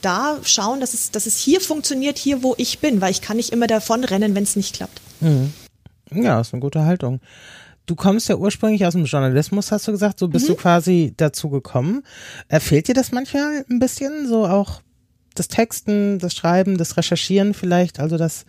da 0.00 0.38
schauen, 0.42 0.80
dass 0.80 0.94
es, 0.94 1.10
dass 1.10 1.26
es 1.26 1.36
hier 1.36 1.60
funktioniert, 1.60 2.16
hier 2.16 2.42
wo 2.42 2.54
ich 2.56 2.78
bin, 2.78 3.02
weil 3.02 3.10
ich 3.10 3.20
kann 3.20 3.36
nicht 3.36 3.50
immer 3.50 3.66
davon 3.66 4.04
rennen, 4.04 4.34
wenn 4.34 4.44
es 4.44 4.56
nicht 4.56 4.74
klappt. 4.74 5.02
Mhm. 5.20 5.52
Ja, 6.10 6.40
ist 6.40 6.54
eine 6.54 6.62
gute 6.62 6.86
Haltung 6.86 7.20
du 7.88 7.96
kommst 7.96 8.28
ja 8.28 8.36
ursprünglich 8.36 8.86
aus 8.86 8.92
dem 8.92 9.06
Journalismus, 9.06 9.72
hast 9.72 9.88
du 9.88 9.92
gesagt, 9.92 10.18
so 10.18 10.28
bist 10.28 10.44
mhm. 10.44 10.52
du 10.52 10.56
quasi 10.56 11.14
dazu 11.16 11.48
gekommen. 11.48 12.04
Äh, 12.48 12.60
fehlt 12.60 12.86
dir 12.86 12.94
das 12.94 13.10
manchmal 13.10 13.64
ein 13.68 13.78
bisschen, 13.80 14.28
so 14.28 14.46
auch 14.46 14.82
das 15.34 15.48
Texten, 15.48 16.18
das 16.18 16.34
Schreiben, 16.34 16.78
das 16.78 16.96
Recherchieren 16.96 17.54
vielleicht, 17.54 17.98
also 18.00 18.16
das, 18.16 18.44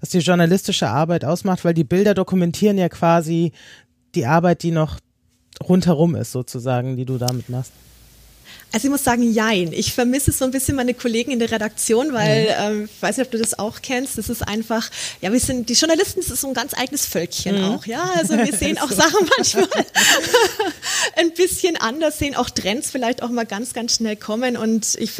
was 0.00 0.10
die 0.10 0.18
journalistische 0.18 0.88
Arbeit 0.88 1.24
ausmacht, 1.24 1.64
weil 1.64 1.74
die 1.74 1.84
Bilder 1.84 2.14
dokumentieren 2.14 2.78
ja 2.78 2.88
quasi 2.88 3.52
die 4.14 4.26
Arbeit, 4.26 4.62
die 4.62 4.70
noch 4.70 4.98
rundherum 5.68 6.14
ist, 6.14 6.32
sozusagen, 6.32 6.96
die 6.96 7.04
du 7.04 7.18
damit 7.18 7.48
machst. 7.48 7.72
Also 8.70 8.86
ich 8.86 8.90
muss 8.90 9.02
sagen, 9.02 9.22
jein. 9.32 9.72
Ich 9.72 9.94
vermisse 9.94 10.30
so 10.30 10.44
ein 10.44 10.50
bisschen 10.50 10.76
meine 10.76 10.92
Kollegen 10.92 11.30
in 11.30 11.38
der 11.38 11.50
Redaktion, 11.50 12.12
weil, 12.12 12.44
mhm. 12.44 12.48
ähm, 12.58 12.88
ich 12.94 13.02
weiß 13.02 13.16
nicht, 13.16 13.26
ob 13.26 13.32
du 13.32 13.38
das 13.38 13.58
auch 13.58 13.80
kennst, 13.80 14.18
das 14.18 14.28
ist 14.28 14.46
einfach, 14.46 14.90
ja, 15.22 15.32
wir 15.32 15.40
sind, 15.40 15.70
die 15.70 15.72
Journalisten, 15.72 16.20
das 16.20 16.30
ist 16.30 16.42
so 16.42 16.48
ein 16.48 16.54
ganz 16.54 16.74
eigenes 16.74 17.06
Völkchen 17.06 17.58
mhm. 17.58 17.64
auch, 17.64 17.86
ja. 17.86 18.02
Also 18.16 18.36
wir 18.36 18.52
sehen 18.52 18.76
auch 18.82 18.90
Sachen 18.90 19.26
manchmal 19.36 19.68
ein 21.16 21.32
bisschen 21.32 21.76
anders, 21.76 22.18
sehen 22.18 22.36
auch 22.36 22.50
Trends 22.50 22.90
vielleicht 22.90 23.22
auch 23.22 23.30
mal 23.30 23.46
ganz, 23.46 23.72
ganz 23.72 23.96
schnell 23.96 24.16
kommen 24.16 24.58
und 24.58 24.96
ich, 24.96 25.12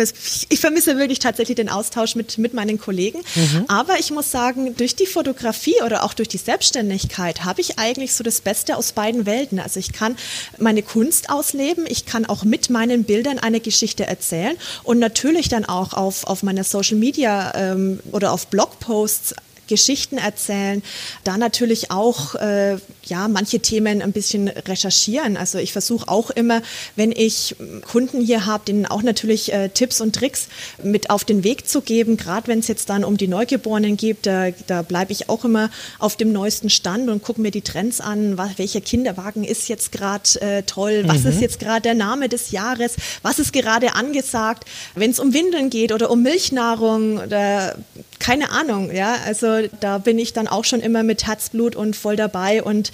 ich 0.49 0.61
vermisse 0.61 0.99
wirklich 0.99 1.19
tatsächlich 1.19 1.57
den 1.57 1.71
Austausch 1.71 2.17
mit, 2.17 2.37
mit 2.37 2.53
meinen 2.53 2.79
Kollegen. 2.79 3.21
Mhm. 3.35 3.65
Aber 3.69 3.99
ich 3.99 4.11
muss 4.11 4.31
sagen, 4.31 4.77
durch 4.77 4.95
die 4.95 5.07
Fotografie 5.07 5.81
oder 5.87 6.05
auch 6.05 6.13
durch 6.13 6.29
die 6.29 6.39
Selbstständigkeit 6.39 7.47
habe 7.47 7.63
ich 7.63 7.79
eigentlich 7.79 8.13
so 8.13 8.23
das 8.23 8.43
Beste 8.43 8.77
aus 8.77 8.93
beiden 8.93 9.25
Welten. 9.25 9.59
Also 9.59 9.81
ich 9.81 9.93
kann 9.93 10.17
meine 10.59 10.83
Kunst 10.83 11.31
ausleben, 11.31 11.87
ich 11.89 12.05
kann 12.05 12.27
auch 12.27 12.45
mit 12.45 12.69
meinen 12.69 13.05
Bildern 13.05 13.38
Menschen 13.39 13.43
eine 13.43 13.61
Geschichte 13.61 14.07
erzählen 14.07 14.57
und 14.85 14.99
natürlich 14.99 15.49
dann 15.49 15.65
auch 15.65 15.93
auf, 15.93 16.25
auf 16.25 16.43
meiner 16.43 16.65
Social 16.65 16.99
Media 16.99 17.53
ähm, 17.55 18.01
oder 18.13 18.33
auf 18.33 18.49
Blogposts 18.49 19.35
Geschichten 19.69 20.19
erzählen, 20.19 20.83
da 21.25 21.39
natürlich 21.39 21.91
auch 21.91 22.35
äh, 22.35 22.79
ja 23.05 23.29
manche 23.29 23.61
Themen 23.61 24.03
ein 24.03 24.13
bisschen 24.13 24.49
recherchieren. 24.49 25.37
Also 25.37 25.59
ich 25.59 25.73
versuche 25.73 26.09
auch 26.09 26.31
immer, 26.31 26.63
wenn 26.97 27.13
ich 27.13 27.57
Kunden 27.91 28.21
hier 28.21 28.47
habe, 28.47 28.65
denen 28.65 28.87
auch 28.87 29.03
natürlich 29.03 29.53
äh, 29.53 29.69
Tipps 29.69 30.01
und 30.01 30.15
Tricks 30.15 30.49
mit 30.83 31.11
auf 31.11 31.25
den 31.25 31.45
Weg 31.45 31.69
zu 31.69 31.81
geben. 31.81 32.17
Gerade 32.17 32.49
wenn 32.49 32.59
es 32.59 32.69
jetzt 32.69 32.91
dann 32.91 33.05
um 33.05 33.17
die 33.17 33.29
Neugeborenen 33.29 33.97
geht, 33.97 34.27
da, 34.27 34.51
da 34.67 34.83
bleibe 34.83 35.13
ich 35.13 35.29
auch 35.29 35.45
immer 35.45 35.71
auf 35.99 36.17
dem 36.17 36.33
neuesten 36.33 36.71
Stand 36.71 37.09
und 37.09 37.23
gucke 37.23 37.41
mir 37.41 37.51
die 37.51 37.63
Trends 37.63 38.01
an. 38.01 38.39
Was, 38.39 38.59
welcher 38.59 38.81
Kinderwagen 38.81 39.45
ist 39.45 39.69
jetzt 39.69 39.93
gerade 39.93 40.41
äh, 40.41 40.63
toll? 40.63 41.05
Was 41.07 41.23
mhm. 41.23 41.31
ist 41.31 41.41
jetzt 41.41 41.61
gerade 41.61 41.83
der 41.83 41.95
Name 41.95 42.29
des 42.29 42.51
Jahres? 42.51 42.97
Was 43.23 43.39
ist 43.39 43.53
gerade 43.53 43.95
angesagt? 43.95 44.65
Wenn 44.95 45.11
es 45.11 45.21
um 45.21 45.33
Windeln 45.33 45.71
geht 45.71 45.93
oder 45.93 46.11
um 46.11 46.23
Milchnahrung 46.23 47.19
oder 47.19 47.77
keine 48.19 48.51
Ahnung, 48.51 48.93
ja. 48.95 49.17
Also 49.27 49.69
da 49.81 49.99
bin 49.99 50.19
ich 50.19 50.33
dann 50.33 50.49
auch 50.49 50.65
schon 50.65 50.81
immer 50.81 51.03
mit 51.03 51.27
Herzblut 51.27 51.77
und 51.77 51.97
voll 51.97 52.17
dabei 52.17 52.63
und 52.63 52.93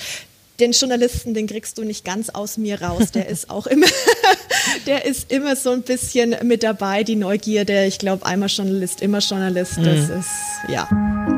den 0.61 0.73
Journalisten, 0.73 1.35
den 1.35 1.47
kriegst 1.47 1.78
du 1.78 1.85
nicht 1.85 2.04
ganz 2.04 2.31
aus 2.31 2.59
mir 2.59 2.81
raus. 2.81 3.11
Der 3.11 3.28
ist 3.28 3.50
auch 3.50 3.66
immer, 3.66 3.87
der 4.87 5.04
ist 5.04 5.33
immer 5.33 5.57
so 5.57 5.71
ein 5.71 5.83
bisschen 5.83 6.37
mit 6.45 6.62
dabei, 6.62 7.02
die 7.02 7.16
Neugierde. 7.16 7.87
Ich 7.87 7.99
glaube, 7.99 8.25
einmal 8.25 8.49
Journalist, 8.49 9.02
immer 9.02 9.19
Journalist. 9.19 9.78
Das 9.78 10.09
mhm. 10.09 10.21
ist, 10.21 10.31
ja. 10.69 11.33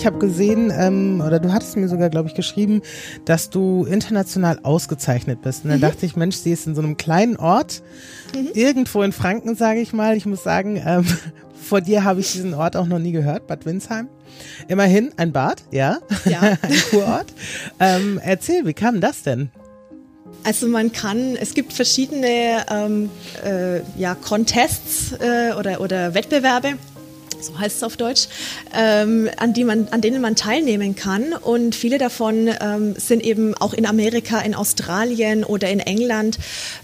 Ich 0.00 0.06
habe 0.06 0.18
gesehen, 0.18 0.72
ähm, 0.74 1.20
oder 1.20 1.38
du 1.40 1.52
hattest 1.52 1.76
mir 1.76 1.86
sogar, 1.86 2.08
glaube 2.08 2.26
ich, 2.26 2.34
geschrieben, 2.34 2.80
dass 3.26 3.50
du 3.50 3.84
international 3.84 4.58
ausgezeichnet 4.62 5.42
bist. 5.42 5.64
Und 5.64 5.68
dann 5.68 5.78
mhm. 5.80 5.82
dachte 5.82 6.06
ich, 6.06 6.16
Mensch, 6.16 6.36
sie 6.36 6.52
ist 6.52 6.66
in 6.66 6.74
so 6.74 6.80
einem 6.80 6.96
kleinen 6.96 7.36
Ort, 7.36 7.82
mhm. 8.34 8.48
irgendwo 8.54 9.02
in 9.02 9.12
Franken, 9.12 9.56
sage 9.56 9.80
ich 9.80 9.92
mal. 9.92 10.16
Ich 10.16 10.24
muss 10.24 10.42
sagen, 10.42 10.82
ähm, 10.82 11.04
vor 11.54 11.82
dir 11.82 12.02
habe 12.02 12.20
ich 12.20 12.32
diesen 12.32 12.54
Ort 12.54 12.76
auch 12.76 12.86
noch 12.86 12.98
nie 12.98 13.12
gehört, 13.12 13.46
Bad 13.46 13.66
Windsheim. 13.66 14.08
Immerhin 14.68 15.10
ein 15.18 15.32
Bad, 15.32 15.64
ja, 15.70 15.98
ja. 16.24 16.40
ein 16.62 16.82
Kurort. 16.88 17.26
Ähm, 17.78 18.18
erzähl, 18.24 18.64
wie 18.64 18.72
kam 18.72 19.02
das 19.02 19.22
denn? 19.22 19.50
Also 20.44 20.66
man 20.66 20.92
kann, 20.92 21.36
es 21.36 21.52
gibt 21.52 21.74
verschiedene 21.74 22.64
ähm, 22.70 23.10
äh, 23.44 23.80
ja, 23.98 24.14
Contests 24.14 25.12
äh, 25.12 25.52
oder, 25.58 25.82
oder 25.82 26.14
Wettbewerbe 26.14 26.78
so 27.40 27.58
heißt 27.58 27.78
es 27.78 27.82
auf 27.82 27.96
Deutsch, 27.96 28.28
ähm, 28.74 29.28
an, 29.36 29.52
die 29.52 29.64
man, 29.64 29.88
an 29.90 30.00
denen 30.00 30.20
man 30.20 30.36
teilnehmen 30.36 30.94
kann. 30.94 31.32
Und 31.32 31.74
viele 31.74 31.98
davon 31.98 32.50
ähm, 32.60 32.94
sind 32.96 33.24
eben 33.24 33.54
auch 33.54 33.72
in 33.72 33.86
Amerika, 33.86 34.40
in 34.40 34.54
Australien 34.54 35.44
oder 35.44 35.68
in 35.68 35.80
England. 35.80 36.38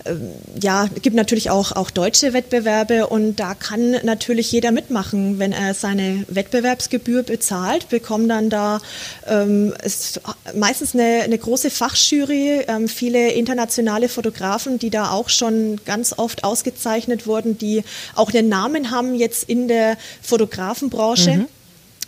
Ähm, 0.05 0.31
ja, 0.61 0.89
gibt 1.03 1.17
natürlich 1.17 1.51
auch, 1.51 1.73
auch 1.73 1.91
deutsche 1.91 2.33
Wettbewerbe 2.33 3.07
und 3.07 3.37
da 3.37 3.55
kann 3.55 3.97
natürlich 4.03 4.51
jeder 4.53 4.73
mitmachen. 4.73 5.39
Wenn 5.39 5.53
er 5.53 5.75
seine 5.75 6.25
Wettbewerbsgebühr 6.29 7.23
bezahlt, 7.23 7.89
bekommt 7.89 8.31
dann 8.31 8.51
da 8.51 8.81
ähm, 9.27 9.75
ist 9.85 10.21
meistens 10.55 10.95
eine, 10.95 11.23
eine 11.23 11.39
große 11.39 11.71
Fachjury, 11.71 12.65
ähm, 12.69 12.89
viele 12.89 13.31
internationale 13.33 14.09
Fotografen, 14.09 14.79
die 14.79 14.91
da 14.91 15.11
auch 15.11 15.29
schon 15.29 15.81
ganz 15.85 16.15
oft 16.17 16.45
ausgezeichnet 16.45 17.27
wurden, 17.27 17.59
die 17.59 17.83
auch 18.15 18.33
einen 18.33 18.49
Namen 18.49 18.91
haben 18.91 19.15
jetzt 19.15 19.49
in 19.49 19.69
der 19.69 19.97
Fotografie 20.23 20.46
Fotografenbranche. 20.47 21.31
Mhm 21.31 21.47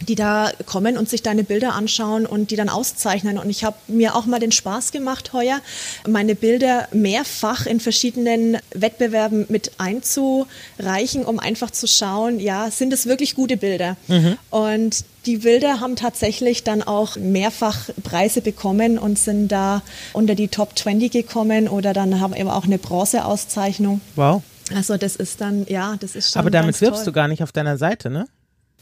die 0.07 0.15
da 0.15 0.53
kommen 0.65 0.97
und 0.97 1.09
sich 1.09 1.25
deine 1.25 1.43
Bilder 1.43 1.75
anschauen 1.75 2.25
und 2.25 2.53
die 2.53 2.57
dann 2.57 2.69
auszeichnen. 2.69 3.37
Und 3.37 3.51
ich 3.51 3.65
habe 3.65 3.77
mir 3.89 4.15
auch 4.15 4.27
mal 4.27 4.39
den 4.39 4.53
Spaß 4.53 4.93
gemacht 4.93 5.33
heuer, 5.33 5.61
meine 6.07 6.37
Bilder 6.37 6.87
mehrfach 6.93 7.67
in 7.67 7.81
verschiedenen 7.81 8.59
Wettbewerben 8.73 9.47
mit 9.49 9.73
einzureichen, 9.79 11.25
um 11.25 11.41
einfach 11.41 11.73
zu 11.73 11.89
schauen, 11.89 12.39
ja, 12.39 12.71
sind 12.71 12.93
es 12.93 13.07
wirklich 13.07 13.35
gute 13.35 13.57
Bilder? 13.57 13.97
Mhm. 14.07 14.39
Und 14.51 15.05
die 15.27 15.39
Bilder 15.39 15.81
haben 15.81 15.97
tatsächlich 15.97 16.63
dann 16.63 16.85
auch 16.85 17.17
mehrfach 17.17 17.91
Preise 18.05 18.41
bekommen 18.41 18.99
und 18.99 19.19
sind 19.19 19.49
da 19.49 19.83
unter 20.13 20.37
die 20.37 20.47
Top 20.47 20.79
20 20.79 21.11
gekommen 21.11 21.67
oder 21.67 21.93
dann 21.93 22.21
haben 22.21 22.35
eben 22.35 22.51
auch 22.51 22.67
eine 22.67 22.79
Bronzeauszeichnung. 22.79 24.01
Wow. 24.15 24.45
Also 24.75 24.97
das 24.97 25.17
ist 25.17 25.41
dann, 25.41 25.67
ja, 25.67 25.97
das 25.99 26.15
ist 26.15 26.33
schon. 26.33 26.41
Aber 26.41 26.51
damit 26.51 26.81
wirbst 26.81 27.05
toll. 27.05 27.07
du 27.07 27.13
gar 27.13 27.29
nicht 27.29 27.43
auf 27.43 27.53
deiner 27.53 27.79
Seite, 27.79 28.11
ne? 28.11 28.27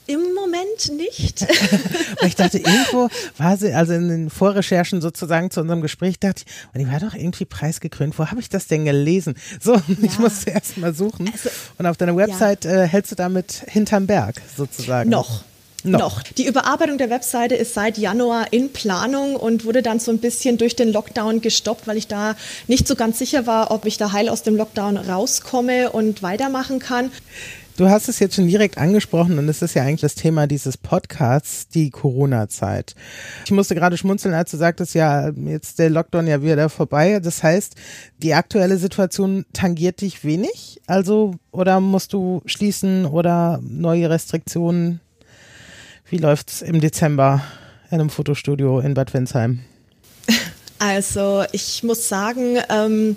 Im 0.08 0.20
Moment 0.34 0.92
nicht. 0.96 1.44
ich 2.22 2.36
dachte, 2.36 2.58
irgendwo 2.58 3.08
war 3.38 3.56
sie, 3.56 3.72
also 3.72 3.92
in 3.92 4.08
den 4.08 4.30
Vorrecherchen 4.30 5.00
sozusagen 5.00 5.50
zu 5.50 5.60
unserem 5.60 5.80
Gespräch, 5.80 6.20
dachte 6.20 6.44
ich, 6.46 6.52
und 6.72 6.80
die 6.80 6.92
war 6.92 7.00
doch 7.00 7.14
irgendwie 7.14 7.44
preisgekrönt. 7.44 8.16
Wo 8.16 8.26
habe 8.26 8.38
ich 8.38 8.48
das 8.48 8.68
denn 8.68 8.84
gelesen? 8.84 9.34
So, 9.60 9.74
ja. 9.74 9.82
ich 10.02 10.18
musste 10.20 10.50
erst 10.50 10.76
mal 10.76 10.94
suchen. 10.94 11.28
Also, 11.32 11.50
und 11.78 11.86
auf 11.86 11.96
deiner 11.96 12.16
Website 12.16 12.64
ja. 12.64 12.84
äh, 12.84 12.86
hältst 12.86 13.10
du 13.10 13.16
damit 13.16 13.64
hinterm 13.66 14.06
Berg 14.06 14.40
sozusagen. 14.56 15.10
Noch. 15.10 15.42
Noch. 15.84 16.00
Noch. 16.00 16.22
Die 16.22 16.46
Überarbeitung 16.46 16.98
der 16.98 17.10
Webseite 17.10 17.54
ist 17.54 17.74
seit 17.74 17.98
Januar 17.98 18.52
in 18.52 18.72
Planung 18.72 19.36
und 19.36 19.64
wurde 19.64 19.82
dann 19.82 20.00
so 20.00 20.10
ein 20.10 20.18
bisschen 20.18 20.58
durch 20.58 20.74
den 20.74 20.92
Lockdown 20.92 21.40
gestoppt, 21.40 21.86
weil 21.86 21.96
ich 21.96 22.08
da 22.08 22.34
nicht 22.66 22.88
so 22.88 22.96
ganz 22.96 23.18
sicher 23.18 23.46
war, 23.46 23.70
ob 23.70 23.86
ich 23.86 23.96
da 23.96 24.12
heil 24.12 24.28
aus 24.28 24.42
dem 24.42 24.56
Lockdown 24.56 24.96
rauskomme 24.96 25.90
und 25.90 26.22
weitermachen 26.22 26.78
kann. 26.78 27.10
Du 27.76 27.90
hast 27.90 28.08
es 28.08 28.20
jetzt 28.20 28.36
schon 28.36 28.48
direkt 28.48 28.78
angesprochen 28.78 29.38
und 29.38 29.50
es 29.50 29.60
ist 29.60 29.74
ja 29.74 29.82
eigentlich 29.82 30.00
das 30.00 30.14
Thema 30.14 30.46
dieses 30.46 30.78
Podcasts, 30.78 31.68
die 31.68 31.90
Corona-Zeit. 31.90 32.94
Ich 33.44 33.50
musste 33.50 33.74
gerade 33.74 33.98
schmunzeln, 33.98 34.32
als 34.32 34.50
du 34.50 34.56
sagtest, 34.56 34.94
ja, 34.94 35.28
jetzt 35.28 35.78
der 35.78 35.90
Lockdown 35.90 36.26
ja 36.26 36.42
wieder 36.42 36.70
vorbei. 36.70 37.20
Das 37.20 37.42
heißt, 37.42 37.74
die 38.22 38.32
aktuelle 38.32 38.78
Situation 38.78 39.44
tangiert 39.52 40.00
dich 40.00 40.24
wenig? 40.24 40.80
Also, 40.86 41.34
oder 41.52 41.80
musst 41.80 42.14
du 42.14 42.40
schließen 42.46 43.04
oder 43.04 43.60
neue 43.62 44.08
Restriktionen? 44.08 45.00
Wie 46.08 46.18
läuft's 46.18 46.62
im 46.62 46.80
Dezember 46.80 47.42
in 47.90 47.98
einem 47.98 48.10
Fotostudio 48.10 48.78
in 48.78 48.94
Bad 48.94 49.12
Windsheim? 49.12 49.60
Also, 50.78 51.44
ich 51.52 51.82
muss 51.82 52.08
sagen, 52.08 52.58
ähm, 52.68 53.16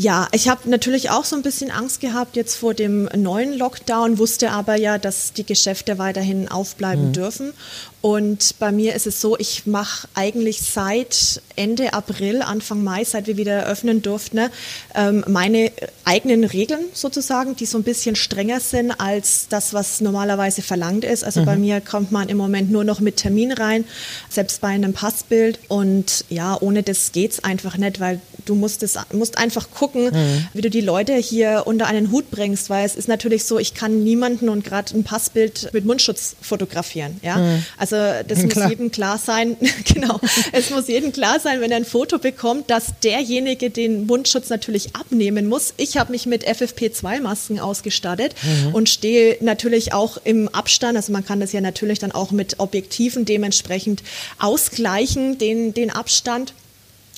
ja, 0.00 0.28
ich 0.32 0.48
habe 0.48 0.70
natürlich 0.70 1.10
auch 1.10 1.26
so 1.26 1.36
ein 1.36 1.42
bisschen 1.42 1.70
Angst 1.70 2.00
gehabt 2.00 2.34
jetzt 2.34 2.56
vor 2.56 2.72
dem 2.72 3.06
neuen 3.14 3.52
Lockdown, 3.52 4.16
wusste 4.16 4.50
aber 4.50 4.76
ja, 4.76 4.96
dass 4.96 5.34
die 5.34 5.44
Geschäfte 5.44 5.98
weiterhin 5.98 6.48
aufbleiben 6.48 7.08
mhm. 7.08 7.12
dürfen. 7.12 7.52
Und 8.00 8.58
bei 8.58 8.72
mir 8.72 8.94
ist 8.94 9.06
es 9.06 9.20
so, 9.20 9.38
ich 9.38 9.66
mache 9.66 10.08
eigentlich 10.14 10.62
seit 10.62 11.42
Ende 11.54 11.92
April, 11.92 12.40
Anfang 12.40 12.82
Mai, 12.82 13.04
seit 13.04 13.26
wir 13.26 13.36
wieder 13.36 13.52
eröffnen 13.52 14.00
durften, 14.00 14.36
ne, 14.36 14.50
ähm, 14.94 15.22
meine 15.28 15.70
eigenen 16.06 16.44
Regeln 16.44 16.86
sozusagen, 16.94 17.56
die 17.56 17.66
so 17.66 17.76
ein 17.76 17.82
bisschen 17.82 18.16
strenger 18.16 18.60
sind 18.60 18.92
als 18.92 19.48
das, 19.50 19.74
was 19.74 20.00
normalerweise 20.00 20.62
verlangt 20.62 21.04
ist. 21.04 21.24
Also 21.24 21.42
mhm. 21.42 21.44
bei 21.44 21.56
mir 21.56 21.80
kommt 21.82 22.10
man 22.10 22.30
im 22.30 22.38
Moment 22.38 22.70
nur 22.70 22.84
noch 22.84 23.00
mit 23.00 23.16
Termin 23.16 23.52
rein, 23.52 23.84
selbst 24.30 24.62
bei 24.62 24.68
einem 24.68 24.94
Passbild. 24.94 25.58
Und 25.68 26.24
ja, 26.30 26.56
ohne 26.58 26.82
das 26.82 27.12
geht's 27.12 27.44
einfach 27.44 27.76
nicht, 27.76 28.00
weil 28.00 28.18
du 28.44 28.54
musst, 28.54 28.82
es, 28.82 28.98
musst 29.12 29.38
einfach 29.38 29.70
gucken, 29.70 30.06
mhm. 30.06 30.46
wie 30.54 30.60
du 30.60 30.70
die 30.70 30.80
Leute 30.80 31.14
hier 31.14 31.62
unter 31.66 31.86
einen 31.86 32.10
Hut 32.10 32.30
bringst, 32.30 32.70
weil 32.70 32.84
es 32.84 32.96
ist 32.96 33.08
natürlich 33.08 33.44
so, 33.44 33.58
ich 33.58 33.74
kann 33.74 34.02
niemanden 34.04 34.48
und 34.48 34.64
gerade 34.64 34.96
ein 34.96 35.04
Passbild 35.04 35.70
mit 35.72 35.84
Mundschutz 35.84 36.36
fotografieren. 36.40 37.20
Ja? 37.22 37.36
Mhm. 37.36 37.64
Also 37.78 37.96
das 38.26 38.42
muss 38.42 38.68
jedem 38.68 38.90
klar 38.90 39.18
sein, 39.18 39.56
genau, 39.84 40.20
es 40.52 40.70
muss 40.70 40.88
jedem 40.88 41.12
klar 41.12 41.40
sein, 41.40 41.60
wenn 41.60 41.70
er 41.70 41.78
ein 41.78 41.84
Foto 41.84 42.18
bekommt, 42.18 42.70
dass 42.70 42.98
derjenige 43.02 43.70
den 43.70 44.06
Mundschutz 44.06 44.48
natürlich 44.48 44.94
abnehmen 44.96 45.48
muss. 45.48 45.74
Ich 45.76 45.96
habe 45.96 46.12
mich 46.12 46.26
mit 46.26 46.46
FFP2-Masken 46.46 47.60
ausgestattet 47.60 48.34
mhm. 48.42 48.74
und 48.74 48.88
stehe 48.88 49.36
natürlich 49.40 49.92
auch 49.92 50.18
im 50.24 50.48
Abstand, 50.48 50.96
also 50.96 51.12
man 51.12 51.24
kann 51.24 51.40
das 51.40 51.52
ja 51.52 51.60
natürlich 51.60 51.98
dann 51.98 52.12
auch 52.12 52.30
mit 52.30 52.58
Objektiven 52.58 53.24
dementsprechend 53.24 54.02
ausgleichen, 54.38 55.38
den, 55.38 55.74
den 55.74 55.90
Abstand 55.90 56.54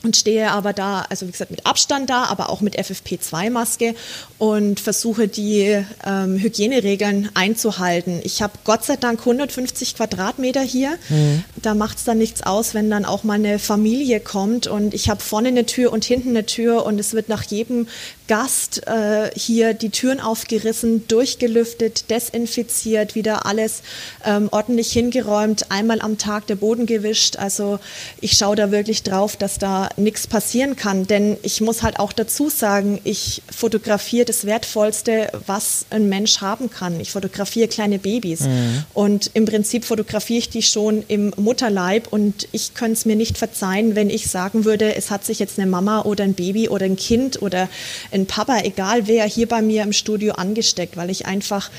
und 0.04 0.16
stehe 0.16 0.50
aber 0.50 0.73
da, 0.73 1.04
also 1.09 1.26
wie 1.26 1.32
gesagt, 1.32 1.50
mit 1.50 1.66
Abstand 1.66 2.11
da, 2.11 2.25
aber 2.25 2.50
auch 2.50 2.61
mit 2.61 2.78
FFP2-Maske 2.78 3.94
und 4.38 4.80
versuche 4.80 5.28
die 5.28 5.85
ähm, 6.04 6.38
Hygieneregeln 6.38 7.30
einzuhalten. 7.35 8.21
Ich 8.25 8.42
habe 8.42 8.54
Gott 8.64 8.85
sei 8.85 8.97
Dank 8.97 9.21
150 9.21 9.97
Quadratmeter 9.97 10.62
hier. 10.62 10.99
Mhm. 11.09 11.44
Da 11.61 11.75
macht 11.75 11.99
es 11.99 12.04
dann 12.04 12.18
nichts 12.18 12.42
aus, 12.42 12.75
wenn 12.75 12.90
dann 12.90 13.04
auch 13.04 13.25
mal 13.25 13.35
eine 13.35 13.59
Familie 13.59 14.21
kommt 14.21 14.66
und 14.66 14.94
ich 14.94 15.09
habe 15.09 15.21
vorne 15.21 15.49
eine 15.49 15.66
Tür 15.66 15.92
und 15.92 16.04
hinten 16.04 16.30
eine 16.30 16.47
Tür 16.47 16.85
und 16.85 16.99
es 16.99 17.12
wird 17.12 17.28
nach 17.28 17.42
jedem 17.44 17.87
Gast 18.33 18.87
äh, 18.87 19.31
hier 19.37 19.75
die 19.75 19.91
Türen 19.91 20.19
aufgerissen, 20.19 21.07
durchgelüftet, 21.07 22.09
desinfiziert, 22.09 23.15
wieder 23.15 23.45
alles 23.45 23.83
ähm, 24.25 24.49
ordentlich 24.51 24.91
hingeräumt, 24.91 25.71
einmal 25.71 26.01
am 26.01 26.17
Tag 26.17 26.47
der 26.47 26.55
Boden 26.55 26.87
gewischt. 26.87 27.37
Also 27.37 27.79
ich 28.23 28.33
schaue 28.33 28.57
da 28.57 28.71
wirklich 28.71 29.03
drauf, 29.03 29.37
dass 29.37 29.59
da 29.59 29.91
nichts 29.99 30.27
passieren 30.27 30.77
kann. 30.77 31.07
Denn 31.07 31.37
ich 31.43 31.61
muss 31.61 31.83
halt 31.83 31.99
auch 31.99 32.11
dazu 32.15 32.49
sagen, 32.49 33.03
ich 33.05 33.43
fotografiere 33.55 34.25
das 34.25 34.47
Wertvollste, 34.47 35.31
was 35.47 35.85
ein 35.91 36.09
Mensch 36.09 36.41
haben 36.41 36.71
kann. 36.71 37.01
Ich 37.01 37.11
fotografiere 37.11 37.69
kleine 37.69 37.99
Babys. 37.99 38.41
Mhm. 38.41 38.85
Und 38.95 39.31
im 39.35 39.45
Prinzip 39.45 39.85
fotografiere 39.85 40.39
ich 40.39 40.49
die 40.49 40.62
schon 40.62 41.05
im 41.07 41.35
Mutterleib 41.37 42.11
und 42.11 42.49
ich 42.53 42.73
könnte 42.73 42.95
es 42.95 43.05
mir 43.05 43.17
nicht 43.17 43.37
verzeihen, 43.37 43.95
wenn 43.95 44.09
ich 44.09 44.31
sagen 44.31 44.65
würde, 44.65 44.95
es 44.95 45.11
hat 45.11 45.23
sich 45.23 45.39
jetzt 45.39 45.59
eine 45.59 45.71
Mama 45.71 46.01
oder 46.07 46.25
ein 46.25 46.33
Baby 46.33 46.71
oder 46.71 46.87
ein 46.87 46.97
Kind 46.97 47.43
oder 47.43 47.69
ein 48.11 48.22
Papa, 48.26 48.61
egal 48.62 49.07
wer, 49.07 49.25
hier 49.25 49.49
bei 49.49 49.62
mir 49.62 49.83
im 49.83 49.93
Studio 49.93 50.35
angesteckt, 50.35 50.97
weil 50.97 51.11
ich 51.11 51.26
einfach 51.26 51.71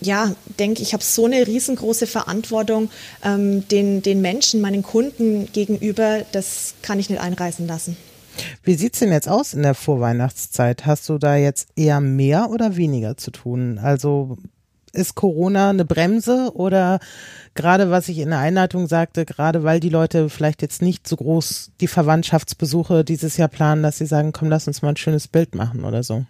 ja, 0.00 0.34
denke, 0.58 0.82
ich 0.82 0.94
habe 0.94 1.04
so 1.04 1.26
eine 1.26 1.46
riesengroße 1.46 2.06
Verantwortung 2.06 2.90
ähm, 3.22 3.68
den, 3.68 4.02
den 4.02 4.22
Menschen, 4.22 4.60
meinen 4.60 4.82
Kunden 4.82 5.52
gegenüber, 5.52 6.22
das 6.32 6.74
kann 6.82 6.98
ich 6.98 7.10
nicht 7.10 7.20
einreißen 7.20 7.66
lassen. 7.66 7.96
Wie 8.62 8.74
sieht 8.74 8.94
es 8.94 9.00
denn 9.00 9.12
jetzt 9.12 9.28
aus 9.28 9.52
in 9.52 9.62
der 9.62 9.74
Vorweihnachtszeit? 9.74 10.86
Hast 10.86 11.08
du 11.08 11.18
da 11.18 11.36
jetzt 11.36 11.68
eher 11.76 12.00
mehr 12.00 12.50
oder 12.50 12.76
weniger 12.76 13.16
zu 13.16 13.30
tun? 13.30 13.78
Also 13.78 14.38
ist 14.92 15.14
Corona 15.14 15.70
eine 15.70 15.84
Bremse 15.84 16.50
oder 16.54 17.00
gerade 17.54 17.90
was 17.90 18.08
ich 18.08 18.18
in 18.18 18.30
der 18.30 18.38
Einleitung 18.38 18.86
sagte, 18.86 19.24
gerade 19.24 19.62
weil 19.64 19.80
die 19.80 19.88
Leute 19.88 20.28
vielleicht 20.28 20.62
jetzt 20.62 20.82
nicht 20.82 21.06
so 21.06 21.16
groß 21.16 21.72
die 21.80 21.88
Verwandtschaftsbesuche 21.88 23.04
dieses 23.04 23.36
Jahr 23.36 23.48
planen, 23.48 23.82
dass 23.82 23.98
sie 23.98 24.06
sagen, 24.06 24.32
komm, 24.32 24.48
lass 24.48 24.66
uns 24.66 24.82
mal 24.82 24.90
ein 24.90 24.96
schönes 24.96 25.28
Bild 25.28 25.54
machen 25.54 25.84
oder 25.84 26.02
so? 26.02 26.24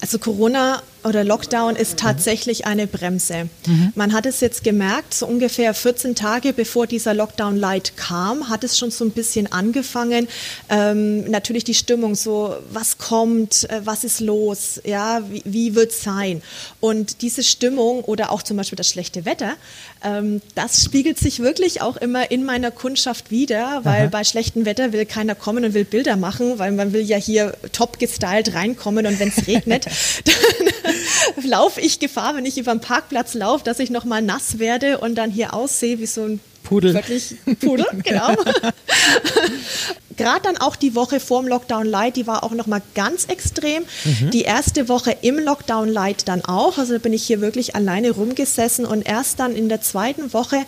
Also 0.00 0.18
Corona 0.18 0.82
oder 1.04 1.24
Lockdown 1.24 1.76
ist 1.76 1.98
tatsächlich 1.98 2.66
eine 2.66 2.86
Bremse. 2.86 3.48
Mhm. 3.66 3.92
Man 3.94 4.12
hat 4.12 4.26
es 4.26 4.40
jetzt 4.40 4.64
gemerkt, 4.64 5.14
so 5.14 5.26
ungefähr 5.26 5.74
14 5.74 6.14
Tage 6.14 6.52
bevor 6.52 6.86
dieser 6.86 7.14
Lockdown 7.14 7.56
Light 7.56 7.96
kam, 7.96 8.48
hat 8.48 8.64
es 8.64 8.78
schon 8.78 8.90
so 8.90 9.04
ein 9.04 9.10
bisschen 9.10 9.52
angefangen. 9.52 10.28
Ähm, 10.68 11.30
natürlich 11.30 11.64
die 11.64 11.74
Stimmung 11.74 12.14
so, 12.14 12.56
was 12.70 12.98
kommt, 12.98 13.68
äh, 13.70 13.80
was 13.84 14.04
ist 14.04 14.20
los, 14.20 14.80
ja, 14.84 15.22
wie, 15.30 15.42
wie 15.44 15.74
wird 15.74 15.92
es 15.92 16.02
sein? 16.02 16.42
Und 16.80 17.22
diese 17.22 17.42
Stimmung 17.42 18.02
oder 18.04 18.32
auch 18.32 18.42
zum 18.42 18.56
Beispiel 18.56 18.76
das 18.76 18.88
schlechte 18.88 19.24
Wetter, 19.24 19.54
ähm, 20.02 20.40
das 20.54 20.84
spiegelt 20.84 21.18
sich 21.18 21.40
wirklich 21.40 21.82
auch 21.82 21.96
immer 21.96 22.30
in 22.30 22.44
meiner 22.44 22.70
Kundschaft 22.70 23.30
wieder, 23.30 23.80
weil 23.84 24.02
Aha. 24.02 24.08
bei 24.10 24.24
schlechtem 24.24 24.64
Wetter 24.64 24.92
will 24.92 25.06
keiner 25.06 25.34
kommen 25.34 25.64
und 25.64 25.74
will 25.74 25.84
Bilder 25.84 26.16
machen, 26.16 26.58
weil 26.58 26.72
man 26.72 26.92
will 26.92 27.02
ja 27.02 27.16
hier 27.16 27.54
top 27.72 27.98
gestylt 27.98 28.54
reinkommen 28.54 29.06
und 29.06 29.18
wenn 29.18 29.28
es 29.28 29.46
regnet, 29.46 29.86
dann 30.24 30.93
laufe 31.44 31.80
ich 31.80 31.98
Gefahr, 31.98 32.36
wenn 32.36 32.46
ich 32.46 32.58
über 32.58 32.72
den 32.72 32.80
Parkplatz 32.80 33.34
laufe, 33.34 33.64
dass 33.64 33.78
ich 33.78 33.90
nochmal 33.90 34.22
nass 34.22 34.58
werde 34.58 34.98
und 34.98 35.14
dann 35.14 35.30
hier 35.30 35.54
aussehe 35.54 35.98
wie 35.98 36.06
so 36.06 36.24
ein 36.24 36.40
Pudel. 36.64 36.94
Wirklich 36.94 37.36
Pudel, 37.60 37.86
genau. 38.02 38.34
Gerade 40.16 40.40
dann 40.44 40.56
auch 40.56 40.76
die 40.76 40.94
Woche 40.94 41.18
vor 41.18 41.42
dem 41.42 41.48
Lockdown 41.48 41.86
Light, 41.86 42.16
die 42.16 42.26
war 42.26 42.44
auch 42.44 42.52
nochmal 42.52 42.82
ganz 42.94 43.24
extrem. 43.26 43.84
Mhm. 44.04 44.30
Die 44.30 44.42
erste 44.42 44.88
Woche 44.88 45.16
im 45.22 45.38
Lockdown 45.38 45.88
Light 45.88 46.28
dann 46.28 46.44
auch. 46.44 46.78
Also 46.78 46.94
da 46.94 46.98
bin 46.98 47.12
ich 47.12 47.24
hier 47.24 47.40
wirklich 47.40 47.74
alleine 47.74 48.12
rumgesessen 48.12 48.86
und 48.86 49.02
erst 49.02 49.40
dann 49.40 49.56
in 49.56 49.68
der 49.68 49.80
zweiten 49.80 50.32
Woche, 50.32 50.58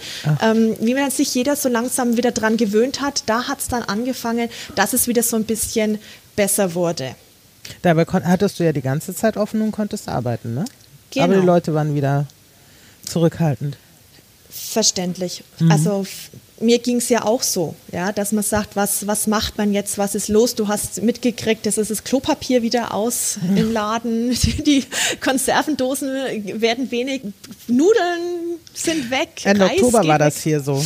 ähm, 0.43 0.77
wie 0.81 0.95
man 0.95 1.11
sich 1.11 1.33
jeder 1.35 1.55
so 1.55 1.69
langsam 1.69 2.17
wieder 2.17 2.33
dran 2.33 2.57
gewöhnt 2.57 3.01
hat, 3.01 3.23
da 3.27 3.45
hat 3.45 3.61
es 3.61 3.69
dann 3.69 3.85
angefangen, 3.85 4.49
dass 4.75 4.93
es 4.93 5.07
wieder 5.07 5.23
so 5.23 5.37
ein 5.37 5.45
bisschen 5.45 5.99
besser 6.35 6.75
wurde. 6.75 7.15
Dabei 7.83 8.05
hattest 8.05 8.59
du 8.59 8.65
ja 8.65 8.73
die 8.73 8.83
ganze 8.83 9.15
Zeit 9.15 9.37
offen 9.37 9.61
und 9.63 9.73
konntest 9.73 10.09
arbeiten, 10.09 10.55
ne? 10.55 10.65
Genau. 11.11 11.25
Aber 11.25 11.35
die 11.37 11.47
Leute 11.47 11.75
waren 11.75 11.95
wieder 11.95 12.27
zurückhaltend. 13.05 13.77
Verständlich. 14.51 15.45
Mhm. 15.59 15.71
Also 15.71 16.07
mir 16.61 16.79
ging 16.79 16.97
es 16.97 17.09
ja 17.09 17.25
auch 17.25 17.43
so, 17.43 17.75
ja, 17.93 18.13
dass 18.13 18.33
man 18.33 18.43
sagt, 18.43 18.77
was, 18.77 19.07
was 19.07 19.27
macht 19.27 19.59
man 19.59 19.73
jetzt, 19.73 19.99
was 19.99 20.15
ist 20.15 20.29
los? 20.29 20.55
Du 20.55 20.69
hast 20.69 21.03
mitgekriegt, 21.03 21.67
dass 21.67 21.79
ist 21.79 21.91
das 21.91 22.05
Klopapier 22.05 22.63
wieder 22.63 22.95
aus 22.95 23.39
mhm. 23.43 23.57
im 23.57 23.73
Laden, 23.73 24.31
die 24.67 24.85
Konservendosen 25.21 26.09
werden 26.61 26.91
wenig, 26.91 27.23
Nudeln 27.69 28.59
sind 28.75 29.11
weg. 29.11 29.45
Ende 29.45 29.65
Reis 29.65 29.73
Oktober 29.73 30.07
war 30.07 30.19
das 30.19 30.43
hier 30.43 30.61
so. 30.61 30.85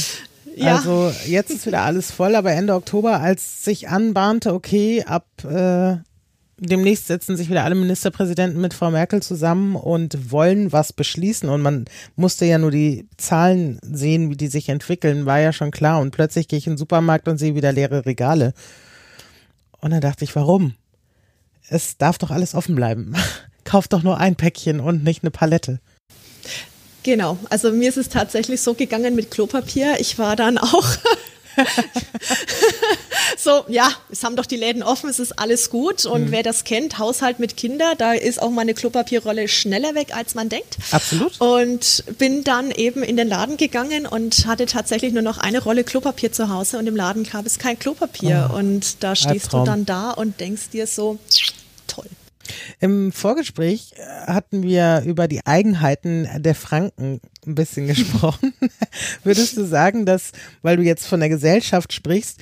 Ja. 0.57 0.77
Also 0.77 1.13
jetzt 1.27 1.51
ist 1.51 1.67
wieder 1.67 1.83
alles 1.83 2.11
voll, 2.11 2.35
aber 2.35 2.53
Ende 2.53 2.75
Oktober, 2.75 3.21
als 3.21 3.65
sich 3.65 3.89
anbahnte, 3.89 4.53
okay, 4.53 5.05
ab 5.05 5.27
äh, 5.45 5.97
demnächst 6.61 7.07
setzen 7.07 7.37
sich 7.37 7.49
wieder 7.51 7.65
alle 7.65 7.75
Ministerpräsidenten 7.75 8.61
mit 8.61 8.75
Frau 8.75 8.91
Merkel 8.91 9.23
zusammen 9.23 9.75
und 9.75 10.31
wollen 10.31 10.73
was 10.73 10.93
beschließen. 10.93 11.49
Und 11.49 11.63
man 11.63 11.87
musste 12.17 12.45
ja 12.45 12.59
nur 12.59 12.71
die 12.71 13.09
Zahlen 13.17 13.81
sehen, 13.83 14.31
wie 14.31 14.37
die 14.37 14.49
sich 14.49 14.69
entwickeln, 14.69 15.27
war 15.27 15.41
ja 15.41 15.53
schon 15.53 15.71
klar. 15.71 16.01
Und 16.01 16.13
plötzlich 16.13 16.49
gehe 16.49 16.59
ich 16.59 16.67
in 16.67 16.75
den 16.75 16.79
Supermarkt 16.79 17.29
und 17.29 17.39
sehe 17.39 17.55
wieder 17.55 17.73
leere 17.73 18.07
Regale. 18.07 18.53
Und 19.81 19.91
dann 19.91 20.01
dachte 20.01 20.25
ich, 20.25 20.37
warum? 20.37 20.75
Es 21.69 21.97
darf 21.97 22.19
doch 22.19 22.31
alles 22.31 22.55
offen 22.55 22.75
bleiben. 22.75 23.15
Kauf 23.65 23.89
doch 23.89 24.03
nur 24.03 24.19
ein 24.19 24.37
Päckchen 24.37 24.81
und 24.81 25.03
nicht 25.03 25.23
eine 25.23 25.31
Palette. 25.31 25.81
Genau, 27.03 27.39
also 27.49 27.73
mir 27.73 27.89
ist 27.89 27.97
es 27.97 28.11
tatsächlich 28.11 28.61
so 28.61 28.75
gegangen 28.75 29.15
mit 29.15 29.31
Klopapier. 29.31 29.97
Ich 30.01 30.19
war 30.19 30.37
dann 30.37 30.59
auch 30.59 30.87
so, 33.37 33.65
ja, 33.69 33.91
es 34.11 34.25
haben 34.25 34.37
doch 34.37 34.47
die 34.47 34.57
Läden 34.57 34.83
offen, 34.83 35.11
es 35.11 35.19
ist 35.19 35.39
alles 35.39 35.71
gut. 35.71 36.05
Und 36.05 36.27
mhm. 36.27 36.31
wer 36.33 36.43
das 36.43 36.65
kennt, 36.65 36.99
Haushalt 36.99 37.39
mit 37.39 37.57
Kindern, 37.57 37.97
da 37.99 38.13
ist 38.13 38.41
auch 38.41 38.51
meine 38.51 38.75
Klopapierrolle 38.75 39.49
schneller 39.49 39.95
weg, 39.95 40.15
als 40.15 40.35
man 40.35 40.49
denkt. 40.49 40.79
Absolut. 40.91 41.41
Und 41.41 42.05
bin 42.19 42.45
dann 42.45 42.71
eben 42.71 43.03
in 43.03 43.17
den 43.17 43.29
Laden 43.29 43.57
gegangen 43.57 44.07
und 44.07 44.47
hatte 44.47 44.67
tatsächlich 44.67 45.13
nur 45.13 45.23
noch 45.23 45.39
eine 45.39 45.63
Rolle 45.63 45.85
Klopapier 45.85 46.33
zu 46.33 46.49
Hause 46.49 46.79
und 46.79 46.87
im 46.87 46.97
Laden 46.97 47.25
gab 47.25 47.47
es 47.47 47.59
kein 47.59 47.79
Klopapier. 47.79 48.51
Oh, 48.53 48.57
und 48.57 49.03
da 49.03 49.17
stehst 49.17 49.53
du 49.53 49.65
dann 49.65 49.87
da 49.87 50.11
und 50.11 50.41
denkst 50.41 50.71
dir 50.73 50.87
so. 50.87 51.19
Im 52.81 53.13
Vorgespräch 53.13 53.93
äh, 53.97 54.03
hatten 54.27 54.63
wir 54.63 55.03
über 55.07 55.29
die 55.29 55.45
Eigenheiten 55.47 56.29
der 56.39 56.55
Franken 56.55 57.21
ein 57.47 57.55
bisschen 57.55 57.87
gesprochen. 57.89 58.55
Würdest 59.25 59.57
du 59.57 59.65
sagen, 59.65 60.07
dass, 60.07 60.33
weil 60.63 60.77
du 60.77 60.83
jetzt 60.83 61.07
von 61.07 61.21
der 61.21 61.29
Gesellschaft 61.29 61.93
sprichst, 61.93 62.41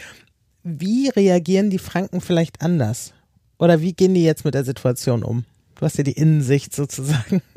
wie 0.63 1.09
reagieren 1.09 1.71
die 1.71 1.79
Franken 1.79 2.21
vielleicht 2.21 2.63
anders? 2.63 3.13
Oder 3.59 3.81
wie 3.81 3.93
gehen 3.93 4.15
die 4.15 4.25
jetzt 4.25 4.45
mit 4.45 4.55
der 4.55 4.65
Situation 4.65 5.23
um? 5.23 5.45
Du 5.77 5.85
hast 5.85 5.97
ja 5.97 6.05
die 6.05 6.13
Innensicht 6.13 6.75
sozusagen. 6.75 7.43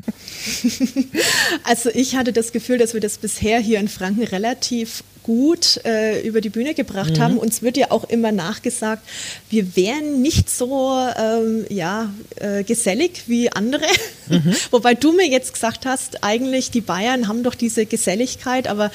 Also 1.64 1.90
ich 1.90 2.16
hatte 2.16 2.32
das 2.32 2.52
Gefühl, 2.52 2.78
dass 2.78 2.94
wir 2.94 3.00
das 3.00 3.18
bisher 3.18 3.60
hier 3.60 3.78
in 3.78 3.88
Franken 3.88 4.24
relativ 4.24 5.04
gut 5.22 5.80
äh, 5.84 6.20
über 6.26 6.40
die 6.40 6.48
Bühne 6.48 6.74
gebracht 6.74 7.16
mhm. 7.16 7.20
haben. 7.20 7.38
Uns 7.38 7.62
wird 7.62 7.76
ja 7.76 7.90
auch 7.90 8.04
immer 8.04 8.32
nachgesagt, 8.32 9.02
wir 9.50 9.76
wären 9.76 10.22
nicht 10.22 10.50
so 10.50 10.98
ähm, 11.16 11.64
ja, 11.68 12.12
äh, 12.36 12.64
gesellig 12.64 13.24
wie 13.26 13.50
andere. 13.50 13.86
Mhm. 14.28 14.54
Wobei 14.70 14.94
du 14.94 15.12
mir 15.12 15.28
jetzt 15.28 15.52
gesagt 15.52 15.86
hast, 15.86 16.24
eigentlich 16.24 16.70
die 16.70 16.80
Bayern 16.80 17.28
haben 17.28 17.42
doch 17.42 17.54
diese 17.54 17.86
Geselligkeit, 17.86 18.68
aber 18.68 18.90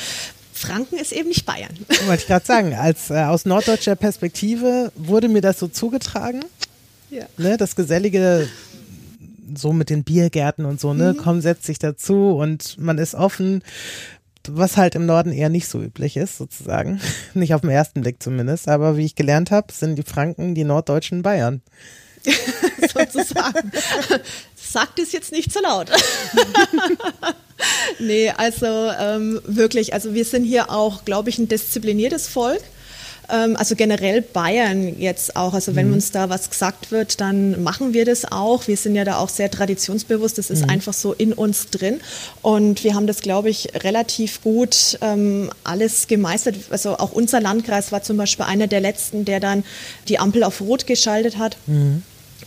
Franken 0.54 0.98
ist 0.98 1.12
eben 1.12 1.30
nicht 1.30 1.46
Bayern. 1.46 1.72
Wollte 2.08 2.22
ich 2.24 2.28
gerade 2.28 2.46
sagen, 2.46 2.74
als 2.74 3.10
äh, 3.10 3.16
aus 3.16 3.46
norddeutscher 3.46 3.96
Perspektive 3.96 4.92
wurde 4.96 5.30
mir 5.30 5.42
das 5.42 5.60
so 5.60 5.68
zugetragen. 5.68 6.44
Ja. 7.10 7.26
Ne, 7.38 7.58
das 7.58 7.76
gesellige 7.76 8.50
so 9.56 9.72
mit 9.72 9.90
den 9.90 10.04
Biergärten 10.04 10.66
und 10.66 10.82
so, 10.82 10.94
ne, 10.94 11.13
mhm. 11.13 11.18
komm, 11.18 11.42
setz 11.42 11.68
dich 11.68 11.80
dazu 11.80 12.32
und 12.32 12.78
man 12.80 12.98
ist 12.98 13.16
offen, 13.16 13.63
was 14.54 14.78
halt 14.78 14.96
im 14.96 15.06
Norden 15.06 15.32
eher 15.32 15.50
nicht 15.50 15.68
so 15.68 15.82
üblich 15.82 16.18
ist, 16.18 16.38
sozusagen. 16.38 17.00
Nicht 17.34 17.54
auf 17.54 17.62
den 17.62 17.70
ersten 17.70 18.02
Blick 18.02 18.22
zumindest, 18.22 18.68
aber 18.68 18.98
wie 18.98 19.06
ich 19.06 19.16
gelernt 19.16 19.52
habe, 19.52 19.72
sind 19.74 19.96
die 19.96 20.04
Franken 20.04 20.56
die 20.56 20.64
norddeutschen 20.64 21.22
Bayern. 21.22 21.62
sozusagen. 22.94 23.72
Sagt 24.56 25.00
es 25.00 25.12
jetzt 25.12 25.32
nicht 25.32 25.52
so 25.52 25.62
laut. 25.62 25.90
nee, 28.00 28.30
also 28.32 28.66
ähm, 28.66 29.40
wirklich, 29.46 29.94
also 29.94 30.14
wir 30.14 30.26
sind 30.26 30.44
hier 30.44 30.70
auch, 30.70 31.06
glaube 31.06 31.30
ich, 31.30 31.38
ein 31.38 31.48
diszipliniertes 31.48 32.28
Volk. 32.28 32.62
Ähm, 33.30 33.56
also 33.58 33.76
generell 33.76 34.22
Bayern 34.22 35.00
jetzt 35.00 35.36
auch. 35.36 35.54
Also 35.54 35.76
wenn 35.76 35.88
mhm. 35.88 35.96
uns 35.96 36.12
da 36.12 36.30
was 36.30 36.50
gesagt 36.50 36.92
wird, 36.92 37.20
dann 37.22 37.62
machen 37.62 37.94
wir 37.94 38.06
das 38.06 38.32
auch. 38.32 38.68
Wir 38.68 38.78
sind 38.78 38.96
ja 38.96 39.04
da 39.04 39.18
auch 39.18 39.30
sehr 39.30 39.52
traditionsbewusst. 39.52 40.38
Das 40.38 40.50
ist 40.50 40.63
mhm. 40.63 40.70
einfach 40.70 40.94
so 40.94 41.13
in 41.13 41.34
uns 41.34 41.70
drin. 41.70 42.00
Und 42.42 42.84
wir 42.84 42.96
haben 42.96 43.08
das, 43.08 43.22
glaube 43.22 43.50
ich, 43.50 43.70
relativ 43.84 44.42
gut 44.42 44.98
ähm, 45.02 45.50
alles 45.63 46.08
gemeistert. 46.08 46.56
Also 46.70 46.98
auch 46.98 47.12
unser 47.12 47.42
Landkreis 47.42 47.92
war 47.92 48.02
zum 48.02 48.18
Beispiel 48.18 48.46
einer 48.46 48.68
der 48.68 48.82
letzten, 48.82 49.26
der 49.26 49.40
dann 49.40 49.63
die 50.08 50.20
Ampel 50.20 50.44
auf 50.44 50.62
Rot 50.62 50.88
geschaltet 50.88 51.38
hat. 51.38 51.58
Mhm 51.68 52.04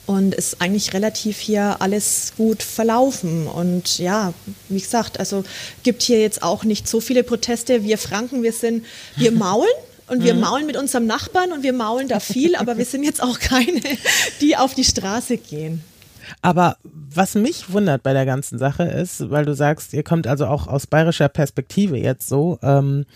und 0.07 0.35
ist 0.35 0.61
eigentlich 0.61 0.93
relativ 0.93 1.39
hier 1.39 1.77
alles 1.81 2.33
gut 2.37 2.65
verlaufen. 2.65 3.47
Und 3.47 3.99
ja, 3.99 4.35
wie 4.69 4.81
gesagt, 4.81 5.21
also 5.21 5.45
gibt 5.85 6.03
hier 6.03 6.21
jetzt 6.21 6.43
auch 6.43 6.65
nicht 6.65 6.89
so 6.89 7.01
viele 7.01 7.23
Proteste. 7.23 7.85
Wir 7.85 7.97
Franken, 7.97 8.43
wir 8.43 8.53
sind, 8.53 8.85
wir 9.17 9.31
maulen 9.47 9.71
und 10.11 10.23
wir 10.23 10.35
mhm. 10.35 10.41
maulen 10.41 10.67
mit 10.67 10.77
unserem 10.77 11.07
Nachbarn 11.07 11.53
und 11.53 11.63
wir 11.63 11.73
maulen 11.73 12.09
da 12.09 12.21
viel, 12.21 12.57
aber 12.57 12.77
wir 12.77 12.85
sind 12.85 13.05
jetzt 13.05 13.23
auch 13.23 13.39
keine, 13.39 13.81
die 14.41 14.57
auf 14.57 14.75
die 14.75 14.85
Straße 14.85 15.37
gehen. 15.37 15.83
Aber 16.43 16.77
was 16.83 17.35
mich 17.35 17.73
wundert 17.73 18.03
bei 18.03 18.13
der 18.13 18.27
ganzen 18.27 18.59
Sache 18.59 18.85
ist, 18.85 19.31
weil 19.31 19.45
du 19.45 19.55
sagst, 19.55 19.93
ihr 19.93 20.03
kommt 20.03 20.27
also 20.27 20.47
auch 20.47 20.67
aus 20.67 20.87
bayerischer 20.87 21.29
Perspektive 21.29 21.97
jetzt 21.97 22.29
so, 22.29 22.59
ähm, 22.63 23.07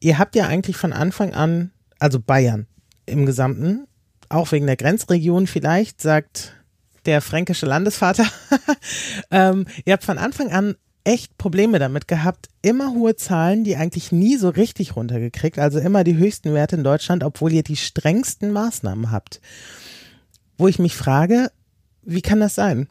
ihr 0.00 0.18
habt 0.18 0.36
ja 0.36 0.46
eigentlich 0.46 0.76
von 0.76 0.92
Anfang 0.92 1.32
an, 1.32 1.70
also 1.98 2.18
Bayern 2.20 2.66
im 3.06 3.24
Gesamten, 3.24 3.86
auch 4.28 4.50
wegen 4.52 4.66
der 4.66 4.76
Grenzregion 4.76 5.46
vielleicht, 5.46 6.00
sagt 6.00 6.54
der 7.06 7.20
fränkische 7.20 7.66
Landesvater, 7.66 8.26
ähm, 9.30 9.66
ihr 9.84 9.92
habt 9.92 10.04
von 10.04 10.18
Anfang 10.18 10.50
an 10.52 10.76
echt 11.04 11.36
Probleme 11.38 11.78
damit 11.78 12.08
gehabt, 12.08 12.48
immer 12.62 12.92
hohe 12.92 13.16
Zahlen, 13.16 13.64
die 13.64 13.76
eigentlich 13.76 14.12
nie 14.12 14.36
so 14.36 14.48
richtig 14.48 14.96
runtergekriegt, 14.96 15.58
also 15.58 15.78
immer 15.78 16.04
die 16.04 16.16
höchsten 16.16 16.54
Werte 16.54 16.76
in 16.76 16.84
Deutschland, 16.84 17.24
obwohl 17.24 17.52
ihr 17.52 17.62
die 17.62 17.76
strengsten 17.76 18.52
Maßnahmen 18.52 19.10
habt. 19.10 19.40
Wo 20.58 20.68
ich 20.68 20.78
mich 20.78 20.94
frage, 20.94 21.50
wie 22.02 22.22
kann 22.22 22.40
das 22.40 22.54
sein? 22.54 22.88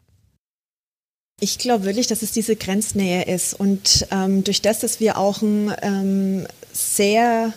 Ich 1.40 1.58
glaube 1.58 1.84
wirklich, 1.84 2.06
dass 2.06 2.22
es 2.22 2.32
diese 2.32 2.54
Grenznähe 2.54 3.24
ist 3.24 3.54
und 3.54 4.06
ähm, 4.10 4.44
durch 4.44 4.62
das, 4.62 4.80
dass 4.80 5.00
wir 5.00 5.18
auch 5.18 5.42
ein 5.42 5.74
ähm, 5.82 6.46
sehr 6.72 7.52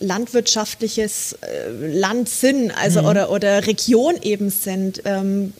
landwirtschaftliches 0.00 1.38
äh, 1.40 1.70
Land 1.70 2.28
sind, 2.28 2.70
also 2.70 3.02
mhm. 3.02 3.08
oder, 3.08 3.30
oder 3.30 3.66
Region 3.66 4.16
eben 4.20 4.50
sind, 4.50 5.02
ähm, 5.04 5.52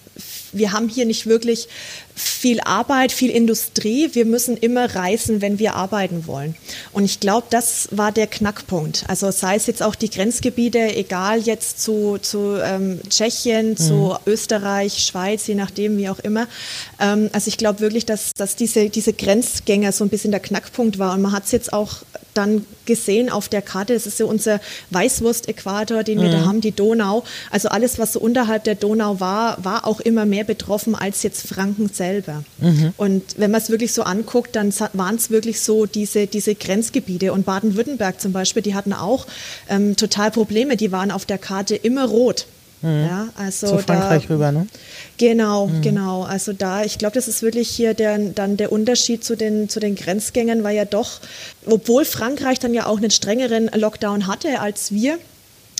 wir 0.53 0.73
haben 0.73 0.89
hier 0.89 1.05
nicht 1.05 1.27
wirklich 1.27 1.69
viel 2.15 2.61
Arbeit, 2.61 3.13
viel 3.13 3.31
Industrie. 3.31 4.11
Wir 4.13 4.27
müssen 4.27 4.57
immer 4.57 4.95
reisen, 4.95 5.41
wenn 5.41 5.59
wir 5.59 5.75
arbeiten 5.75 6.27
wollen. 6.27 6.55
Und 6.93 7.05
ich 7.05 7.21
glaube, 7.21 7.47
das 7.51 7.89
war 7.93 8.13
der 8.13 8.27
Knackpunkt. 8.27 9.05
Also 9.09 9.31
sei 9.31 9.57
es 9.57 9.67
jetzt 9.67 9.83
auch 9.83 9.95
die 9.95 10.11
Grenzgebiete, 10.11 10.97
egal 10.97 11.41
jetzt 11.41 11.83
zu, 11.83 12.19
zu 12.19 12.57
ähm, 12.63 13.01
Tschechien, 13.09 13.71
mhm. 13.71 13.77
zu 13.77 14.17
Österreich, 14.27 15.05
Schweiz, 15.05 15.47
je 15.47 15.55
nachdem, 15.55 15.97
wie 15.97 16.09
auch 16.09 16.19
immer. 16.19 16.47
Ähm, 16.99 17.31
also 17.33 17.49
ich 17.49 17.57
glaube 17.57 17.81
wirklich, 17.81 18.05
dass, 18.05 18.33
dass 18.35 18.57
diese, 18.57 18.91
diese 18.91 19.13
Grenzgänger 19.13 19.93
so 19.93 20.05
ein 20.05 20.11
bisschen 20.11 20.31
der 20.31 20.41
Knackpunkt 20.41 20.99
war. 20.99 21.15
Und 21.15 21.23
man 21.23 21.33
hat 21.33 21.45
es 21.45 21.53
jetzt 21.53 21.73
auch 21.73 22.03
dann 22.35 22.65
gesehen 22.87 23.31
auf 23.31 23.49
der 23.49 23.63
Karte, 23.63 23.95
das 23.95 24.07
ist 24.07 24.19
so 24.19 24.27
unser 24.27 24.61
Weißwurst-Äquator, 24.91 26.03
den 26.03 26.21
wir 26.21 26.29
mhm. 26.29 26.33
da 26.33 26.45
haben, 26.45 26.61
die 26.61 26.73
Donau. 26.73 27.25
Also 27.51 27.69
alles, 27.69 27.99
was 27.99 28.15
so 28.15 28.21
unterhalb 28.21 28.65
der 28.65 28.75
Donau 28.75 29.21
war, 29.21 29.65
war 29.65 29.87
auch 29.87 30.01
immer 30.01 30.27
mehr 30.27 30.45
betroffen 30.45 30.95
als 30.95 31.23
jetzt 31.23 31.47
Franken 31.47 31.89
selber. 31.89 32.45
Mhm. 32.59 32.93
Und 32.97 33.23
wenn 33.37 33.51
man 33.51 33.61
es 33.61 33.71
wirklich 33.71 33.93
so 33.93 34.03
anguckt, 34.03 34.57
dann 34.57 34.73
waren 34.93 35.17
es 35.17 35.31
wirklich 35.31 35.61
so 35.61 35.87
diese, 35.87 36.27
diese 36.27 36.55
Grenzgebiete. 36.55 37.33
Und 37.33 37.47
Baden-Württemberg 37.47 38.21
zum 38.21 38.33
Beispiel, 38.33 38.63
die 38.63 38.75
hatten 38.75 38.93
auch 38.93 39.27
ähm, 39.69 39.97
total 39.97 40.31
Probleme. 40.31 40.77
Die 40.77 40.93
waren 40.93 41.11
auf 41.11 41.27
der 41.27 41.39
Karte 41.39 41.77
immer 41.77 42.07
rot. 42.07 42.47
Mhm. 42.83 43.07
Ja, 43.09 43.29
also 43.37 43.67
Zu 43.67 43.79
Frankreich 43.79 44.27
da, 44.27 44.35
rüber, 44.35 44.53
ne? 44.53 44.67
Genau, 45.19 45.67
mhm. 45.67 45.83
genau. 45.83 46.23
Also 46.23 46.53
da, 46.53 46.83
ich 46.83 46.99
glaube, 46.99 47.15
das 47.15 47.29
ist 47.29 47.43
wirklich 47.43 47.69
hier 47.69 47.95
der, 47.95 48.19
dann 48.19 48.57
der 48.57 48.73
Unterschied 48.73 49.23
zu 49.23 49.37
den, 49.37 49.69
zu 49.69 49.81
den 49.81 49.95
Grenzgängern, 49.95 50.65
weil 50.65 50.77
ja 50.77 50.85
doch, 50.85 51.21
obwohl 51.67 52.05
Frankreich 52.05 52.59
dann 52.59 52.73
ja 52.73 52.87
auch 52.87 52.99
einen 52.99 53.11
strengeren 53.11 53.71
Lockdown 53.75 54.27
hatte 54.27 54.61
als 54.61 54.93
wir, 54.93 55.19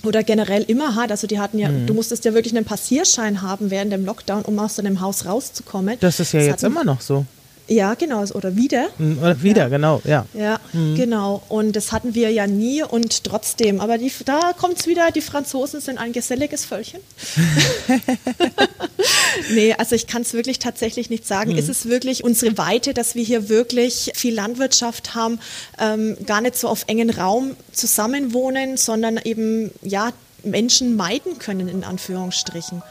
oder 0.03 0.23
generell 0.23 0.63
immer 0.63 0.95
hat. 0.95 1.11
Also 1.11 1.27
die 1.27 1.39
hatten 1.39 1.59
ja, 1.59 1.69
mhm. 1.69 1.87
du 1.87 1.93
musstest 1.93 2.25
ja 2.25 2.33
wirklich 2.33 2.55
einen 2.55 2.65
Passierschein 2.65 3.41
haben 3.41 3.69
während 3.69 3.93
dem 3.93 4.05
Lockdown, 4.05 4.43
um 4.43 4.57
aus 4.59 4.75
deinem 4.75 5.01
Haus 5.01 5.25
rauszukommen. 5.25 5.97
Das 5.99 6.19
ist 6.19 6.33
ja 6.33 6.39
das 6.39 6.47
jetzt 6.47 6.63
immer 6.63 6.83
noch 6.83 7.01
so. 7.01 7.25
Ja, 7.71 7.93
genau, 7.93 8.25
oder 8.33 8.57
wieder. 8.57 8.89
Hm, 8.97 9.19
oder 9.19 9.41
wieder, 9.41 9.61
ja. 9.61 9.67
genau, 9.69 10.01
ja. 10.03 10.25
Ja, 10.33 10.59
mhm. 10.73 10.95
genau. 10.95 11.41
Und 11.47 11.73
das 11.77 11.93
hatten 11.93 12.13
wir 12.15 12.29
ja 12.29 12.45
nie 12.45 12.83
und 12.83 13.23
trotzdem. 13.23 13.79
Aber 13.79 13.97
die, 13.97 14.11
da 14.25 14.51
kommt 14.51 14.81
es 14.81 14.87
wieder, 14.87 15.09
die 15.11 15.21
Franzosen 15.21 15.79
sind 15.79 15.97
ein 15.97 16.11
geselliges 16.11 16.65
Völkchen. 16.65 16.99
nee, 19.53 19.73
also 19.73 19.95
ich 19.95 20.05
kann 20.07 20.23
es 20.23 20.33
wirklich 20.33 20.59
tatsächlich 20.59 21.09
nicht 21.09 21.25
sagen. 21.25 21.53
Mhm. 21.53 21.59
Ist 21.59 21.69
es 21.69 21.85
wirklich 21.85 22.25
unsere 22.25 22.57
Weite, 22.57 22.93
dass 22.93 23.15
wir 23.15 23.23
hier 23.23 23.47
wirklich 23.47 24.11
viel 24.15 24.33
Landwirtschaft 24.33 25.15
haben, 25.15 25.39
ähm, 25.79 26.17
gar 26.25 26.41
nicht 26.41 26.57
so 26.57 26.67
auf 26.67 26.83
engen 26.87 27.09
Raum 27.09 27.55
zusammenwohnen, 27.71 28.75
sondern 28.75 29.17
eben, 29.23 29.71
ja, 29.81 30.11
Menschen 30.43 30.97
meiden 30.97 31.39
können, 31.39 31.69
in 31.69 31.85
Anführungsstrichen. 31.85 32.81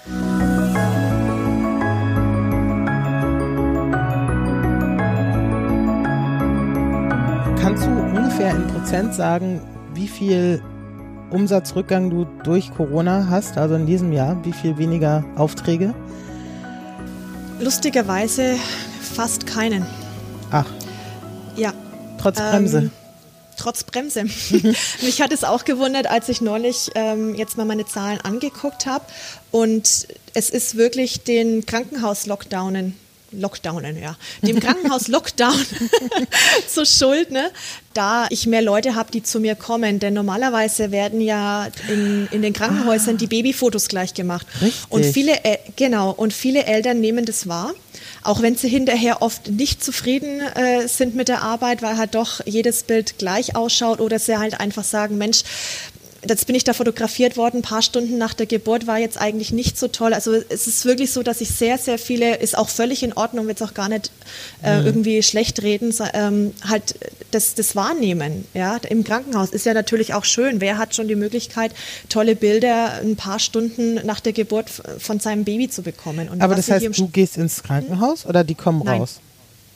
Prozent 8.90 9.14
sagen, 9.14 9.60
wie 9.94 10.08
viel 10.08 10.60
Umsatzrückgang 11.30 12.10
du 12.10 12.26
durch 12.42 12.74
Corona 12.74 13.28
hast, 13.30 13.56
also 13.56 13.76
in 13.76 13.86
diesem 13.86 14.12
Jahr? 14.12 14.44
Wie 14.44 14.52
viel 14.52 14.78
weniger 14.78 15.24
Aufträge? 15.36 15.94
Lustigerweise 17.60 18.56
fast 19.14 19.46
keinen. 19.46 19.86
Ach. 20.50 20.66
Ja. 21.54 21.72
Trotz 22.20 22.38
Bremse. 22.38 22.78
Ähm, 22.78 22.90
trotz 23.56 23.84
Bremse. 23.84 24.24
Mich 25.02 25.22
hat 25.22 25.32
es 25.32 25.44
auch 25.44 25.64
gewundert, 25.64 26.08
als 26.08 26.28
ich 26.28 26.40
neulich 26.40 26.90
ähm, 26.96 27.36
jetzt 27.36 27.56
mal 27.56 27.66
meine 27.66 27.86
Zahlen 27.86 28.20
angeguckt 28.22 28.86
habe. 28.86 29.04
Und 29.52 30.08
es 30.34 30.50
ist 30.50 30.76
wirklich 30.76 31.22
den 31.22 31.64
Krankenhaus-Lockdownen 31.64 32.96
Lockdownen, 33.32 34.00
ja, 34.00 34.16
dem 34.42 34.60
Krankenhaus-Lockdown 34.60 35.66
zur 36.68 36.86
Schuld, 36.86 37.30
ne? 37.30 37.50
da 37.94 38.26
ich 38.30 38.46
mehr 38.46 38.62
Leute 38.62 38.94
habe, 38.94 39.10
die 39.10 39.22
zu 39.22 39.40
mir 39.40 39.54
kommen. 39.56 39.98
Denn 39.98 40.14
normalerweise 40.14 40.92
werden 40.92 41.20
ja 41.20 41.68
in, 41.88 42.28
in 42.30 42.42
den 42.42 42.52
Krankenhäusern 42.52 43.16
ah. 43.16 43.18
die 43.18 43.26
Babyfotos 43.26 43.88
gleich 43.88 44.14
gemacht. 44.14 44.46
Richtig. 44.60 44.90
Und 44.90 45.04
viele, 45.04 45.38
genau, 45.76 46.10
und 46.10 46.32
viele 46.32 46.64
Eltern 46.64 47.00
nehmen 47.00 47.24
das 47.24 47.48
wahr. 47.48 47.72
Auch 48.22 48.42
wenn 48.42 48.54
sie 48.54 48.68
hinterher 48.68 49.22
oft 49.22 49.48
nicht 49.48 49.82
zufrieden 49.82 50.40
äh, 50.40 50.86
sind 50.86 51.14
mit 51.16 51.28
der 51.28 51.42
Arbeit, 51.42 51.82
weil 51.82 51.96
halt 51.96 52.14
doch 52.14 52.40
jedes 52.44 52.82
Bild 52.82 53.18
gleich 53.18 53.56
ausschaut 53.56 54.00
oder 54.00 54.18
sie 54.18 54.36
halt 54.36 54.60
einfach 54.60 54.84
sagen, 54.84 55.18
Mensch, 55.18 55.42
Jetzt 56.28 56.46
bin 56.46 56.54
ich 56.54 56.64
da 56.64 56.74
fotografiert 56.74 57.36
worden, 57.36 57.58
ein 57.58 57.62
paar 57.62 57.82
Stunden 57.82 58.18
nach 58.18 58.34
der 58.34 58.46
Geburt 58.46 58.86
war 58.86 58.98
jetzt 58.98 59.18
eigentlich 59.18 59.52
nicht 59.52 59.78
so 59.78 59.88
toll. 59.88 60.12
Also 60.12 60.34
es 60.48 60.66
ist 60.66 60.84
wirklich 60.84 61.12
so, 61.12 61.22
dass 61.22 61.40
ich 61.40 61.50
sehr, 61.50 61.78
sehr 61.78 61.98
viele, 61.98 62.36
ist 62.36 62.56
auch 62.58 62.68
völlig 62.68 63.02
in 63.02 63.14
Ordnung, 63.14 63.46
will 63.46 63.54
es 63.54 63.62
auch 63.62 63.74
gar 63.74 63.88
nicht 63.88 64.10
äh, 64.62 64.80
mhm. 64.80 64.86
irgendwie 64.86 65.22
schlecht 65.22 65.62
reden, 65.62 65.94
ähm, 66.12 66.52
halt 66.68 66.94
das, 67.30 67.54
das 67.54 67.74
wahrnehmen. 67.74 68.44
Ja, 68.52 68.76
im 68.88 69.04
Krankenhaus 69.04 69.50
ist 69.50 69.64
ja 69.64 69.72
natürlich 69.72 70.12
auch 70.12 70.24
schön. 70.24 70.60
Wer 70.60 70.76
hat 70.78 70.94
schon 70.94 71.08
die 71.08 71.16
Möglichkeit, 71.16 71.72
tolle 72.08 72.36
Bilder 72.36 73.00
ein 73.00 73.16
paar 73.16 73.38
Stunden 73.38 73.94
nach 74.04 74.20
der 74.20 74.32
Geburt 74.32 74.70
von 74.98 75.20
seinem 75.20 75.44
Baby 75.44 75.70
zu 75.70 75.82
bekommen? 75.82 76.28
Und 76.28 76.42
Aber 76.42 76.54
das 76.54 76.70
heißt, 76.70 76.98
du 76.98 77.08
gehst 77.08 77.38
ins 77.38 77.62
Krankenhaus 77.62 78.26
oder 78.26 78.44
die 78.44 78.54
kommen 78.54 78.82
Nein. 78.84 79.00
raus? 79.00 79.20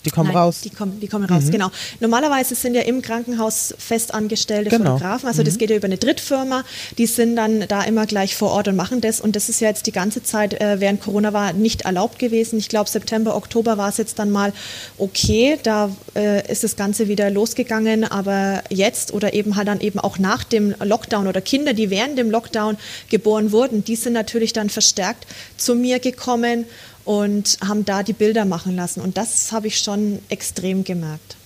Die 0.04 0.10
kommen 0.10 0.28
Nein, 0.28 0.36
raus. 0.36 0.60
Die 0.62 0.70
kommen, 0.70 1.00
die 1.00 1.08
kommen 1.08 1.24
raus, 1.24 1.44
mhm. 1.44 1.50
genau. 1.50 1.70
Normalerweise 2.00 2.54
sind 2.54 2.74
ja 2.74 2.82
im 2.82 3.02
Krankenhaus 3.02 3.74
festangestellte 3.78 4.70
genau. 4.70 4.92
Fotografen, 4.92 5.28
also 5.28 5.42
mhm. 5.42 5.46
das 5.46 5.58
geht 5.58 5.70
ja 5.70 5.76
über 5.76 5.86
eine 5.86 5.98
Drittfirma, 5.98 6.64
die 6.98 7.06
sind 7.06 7.36
dann 7.36 7.66
da 7.68 7.82
immer 7.82 8.06
gleich 8.06 8.36
vor 8.36 8.50
Ort 8.50 8.68
und 8.68 8.76
machen 8.76 9.00
das. 9.00 9.20
Und 9.20 9.36
das 9.36 9.48
ist 9.48 9.60
ja 9.60 9.68
jetzt 9.68 9.86
die 9.86 9.92
ganze 9.92 10.22
Zeit 10.22 10.60
äh, 10.60 10.80
während 10.80 11.00
Corona 11.00 11.32
war 11.32 11.52
nicht 11.52 11.82
erlaubt 11.82 12.18
gewesen. 12.18 12.58
Ich 12.58 12.68
glaube, 12.68 12.88
September, 12.90 13.36
Oktober 13.36 13.78
war 13.78 13.88
es 13.88 13.96
jetzt 13.96 14.18
dann 14.18 14.30
mal 14.30 14.52
okay, 14.98 15.58
da 15.62 15.90
äh, 16.14 16.50
ist 16.50 16.64
das 16.64 16.76
Ganze 16.76 17.08
wieder 17.08 17.30
losgegangen. 17.30 18.04
Aber 18.04 18.62
jetzt 18.70 19.12
oder 19.12 19.34
eben 19.34 19.56
halt 19.56 19.68
dann 19.68 19.80
eben 19.80 19.98
auch 19.98 20.18
nach 20.18 20.44
dem 20.44 20.74
Lockdown 20.82 21.26
oder 21.26 21.40
Kinder, 21.40 21.72
die 21.72 21.90
während 21.90 22.18
dem 22.18 22.30
Lockdown 22.30 22.76
geboren 23.10 23.52
wurden, 23.52 23.84
die 23.84 23.96
sind 23.96 24.12
natürlich 24.12 24.52
dann 24.52 24.70
verstärkt 24.70 25.26
zu 25.56 25.74
mir 25.74 25.98
gekommen 25.98 26.66
und 27.04 27.58
haben 27.66 27.84
da 27.84 28.02
die 28.02 28.12
Bilder 28.12 28.44
machen 28.44 28.76
lassen. 28.76 29.00
Und 29.00 29.16
das 29.16 29.52
habe 29.52 29.66
ich 29.66 29.78
schon 29.78 30.18
extrem 30.28 30.84
gemerkt. 30.84 31.36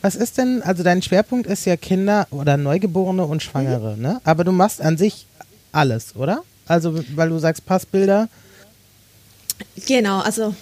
Was 0.00 0.16
ist 0.16 0.38
denn, 0.38 0.62
also 0.62 0.82
dein 0.82 1.02
Schwerpunkt 1.02 1.46
ist 1.46 1.64
ja 1.64 1.76
Kinder 1.76 2.26
oder 2.30 2.56
Neugeborene 2.56 3.24
und 3.24 3.42
Schwangere, 3.42 3.96
mhm. 3.96 4.02
ne? 4.02 4.20
Aber 4.24 4.44
du 4.44 4.52
machst 4.52 4.80
an 4.80 4.96
sich 4.96 5.26
alles, 5.70 6.16
oder? 6.16 6.42
Also, 6.66 6.98
weil 7.14 7.28
du 7.28 7.38
sagst 7.38 7.64
Passbilder. 7.66 8.28
Genau, 9.86 10.20
also 10.20 10.54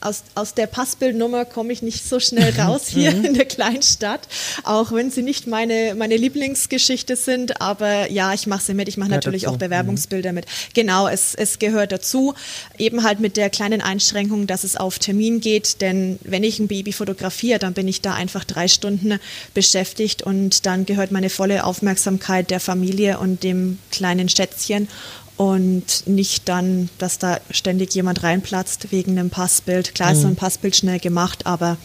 aus, 0.00 0.22
aus 0.34 0.54
der 0.54 0.66
Passbildnummer 0.66 1.44
komme 1.44 1.72
ich 1.72 1.82
nicht 1.82 2.08
so 2.08 2.20
schnell 2.20 2.58
raus 2.58 2.82
hier 2.88 3.14
mhm. 3.14 3.24
in 3.26 3.34
der 3.34 3.44
Kleinstadt, 3.44 4.28
auch 4.64 4.92
wenn 4.92 5.10
sie 5.10 5.22
nicht 5.22 5.46
meine, 5.46 5.94
meine 5.94 6.16
Lieblingsgeschichte 6.16 7.16
sind. 7.16 7.60
Aber 7.60 8.10
ja, 8.10 8.32
ich 8.32 8.46
mache 8.46 8.62
sie 8.62 8.74
mit. 8.74 8.88
Ich 8.88 8.96
mache 8.96 9.10
natürlich 9.10 9.42
dazu. 9.42 9.54
auch 9.54 9.58
Bewerbungsbilder 9.58 10.30
mhm. 10.30 10.36
mit. 10.36 10.46
Genau, 10.74 11.08
es, 11.08 11.34
es 11.34 11.58
gehört 11.58 11.92
dazu. 11.92 12.34
Eben 12.78 13.02
halt 13.02 13.20
mit 13.20 13.36
der 13.36 13.50
kleinen 13.50 13.80
Einschränkung, 13.80 14.46
dass 14.46 14.64
es 14.64 14.76
auf 14.76 14.98
Termin 14.98 15.40
geht. 15.40 15.80
Denn 15.80 16.18
wenn 16.22 16.44
ich 16.44 16.58
ein 16.58 16.68
Baby 16.68 16.92
fotografiere, 16.92 17.58
dann 17.58 17.74
bin 17.74 17.88
ich 17.88 18.00
da 18.00 18.14
einfach 18.14 18.44
drei 18.44 18.68
Stunden 18.68 19.18
beschäftigt 19.54 20.22
und 20.22 20.66
dann 20.66 20.86
gehört 20.86 21.10
meine 21.10 21.30
volle 21.30 21.64
Aufmerksamkeit 21.64 22.50
der 22.50 22.60
Familie 22.60 23.18
und 23.18 23.42
dem 23.42 23.78
kleinen 23.90 24.28
Schätzchen 24.28 24.88
und 25.40 26.06
nicht 26.06 26.50
dann, 26.50 26.90
dass 26.98 27.18
da 27.18 27.40
ständig 27.50 27.94
jemand 27.94 28.22
reinplatzt 28.22 28.92
wegen 28.92 29.12
einem 29.12 29.30
Passbild. 29.30 29.94
Klar 29.94 30.12
ist 30.12 30.20
so 30.20 30.26
ein 30.26 30.34
mhm. 30.34 30.36
Passbild 30.36 30.76
schnell 30.76 30.98
gemacht, 30.98 31.46
aber 31.46 31.78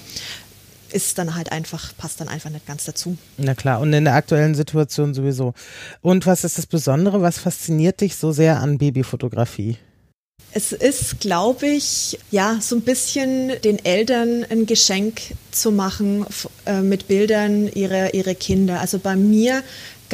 ist 0.91 1.17
dann 1.17 1.35
halt 1.35 1.53
einfach, 1.53 1.95
passt 1.95 2.19
dann 2.19 2.27
einfach 2.27 2.49
nicht 2.49 2.67
ganz 2.67 2.83
dazu. 2.83 3.17
Na 3.37 3.55
klar, 3.55 3.79
und 3.79 3.93
in 3.93 4.03
der 4.03 4.15
aktuellen 4.15 4.55
Situation 4.55 5.13
sowieso. 5.13 5.53
Und 6.01 6.25
was 6.25 6.43
ist 6.43 6.57
das 6.57 6.65
Besondere? 6.65 7.21
Was 7.21 7.37
fasziniert 7.37 8.01
dich 8.01 8.17
so 8.17 8.33
sehr 8.33 8.59
an 8.59 8.77
Babyfotografie? 8.77 9.77
Es 10.51 10.73
ist, 10.73 11.21
glaube 11.21 11.67
ich, 11.67 12.19
ja, 12.31 12.59
so 12.61 12.75
ein 12.75 12.81
bisschen 12.81 13.53
den 13.63 13.83
Eltern 13.83 14.45
ein 14.49 14.65
Geschenk 14.65 15.21
zu 15.51 15.71
machen 15.71 16.25
äh, 16.65 16.81
mit 16.81 17.07
Bildern 17.07 17.67
ihrer, 17.67 18.13
ihrer 18.13 18.35
Kinder. 18.35 18.81
Also 18.81 18.99
bei 18.99 19.15
mir 19.15 19.63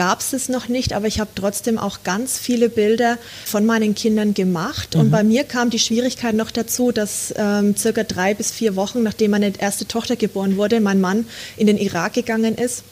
gab 0.02 0.22
es 0.22 0.34
es 0.34 0.50
noch 0.50 0.68
nicht, 0.68 0.94
aber 0.94 1.06
ich 1.06 1.20
habe 1.20 1.30
trotzdem 1.36 1.78
auch 1.78 2.00
ganz 2.04 2.40
viele 2.40 2.70
Bilder 2.70 3.20
von 3.46 3.68
meinen 3.68 3.94
Kindern 3.94 4.34
gemacht. 4.34 4.96
Mhm. 4.96 5.00
Und 5.00 5.12
bei 5.12 5.24
mir 5.24 5.44
kam 5.44 5.70
die 5.70 5.78
Schwierigkeit 5.78 6.34
noch 6.34 6.50
dazu, 6.50 6.92
dass 6.92 7.32
ähm, 7.38 7.78
circa 7.78 8.02
drei 8.04 8.34
bis 8.34 8.50
vier 8.50 8.76
Wochen, 8.76 9.04
nachdem 9.04 9.30
meine 9.30 9.54
erste 9.60 9.88
Tochter 9.88 10.16
geboren 10.16 10.58
wurde, 10.58 10.80
mein 10.80 11.02
Mann 11.02 11.28
in 11.56 11.68
den 11.68 11.78
Irak 11.78 12.14
gegangen 12.14 12.56
ist 12.56 12.84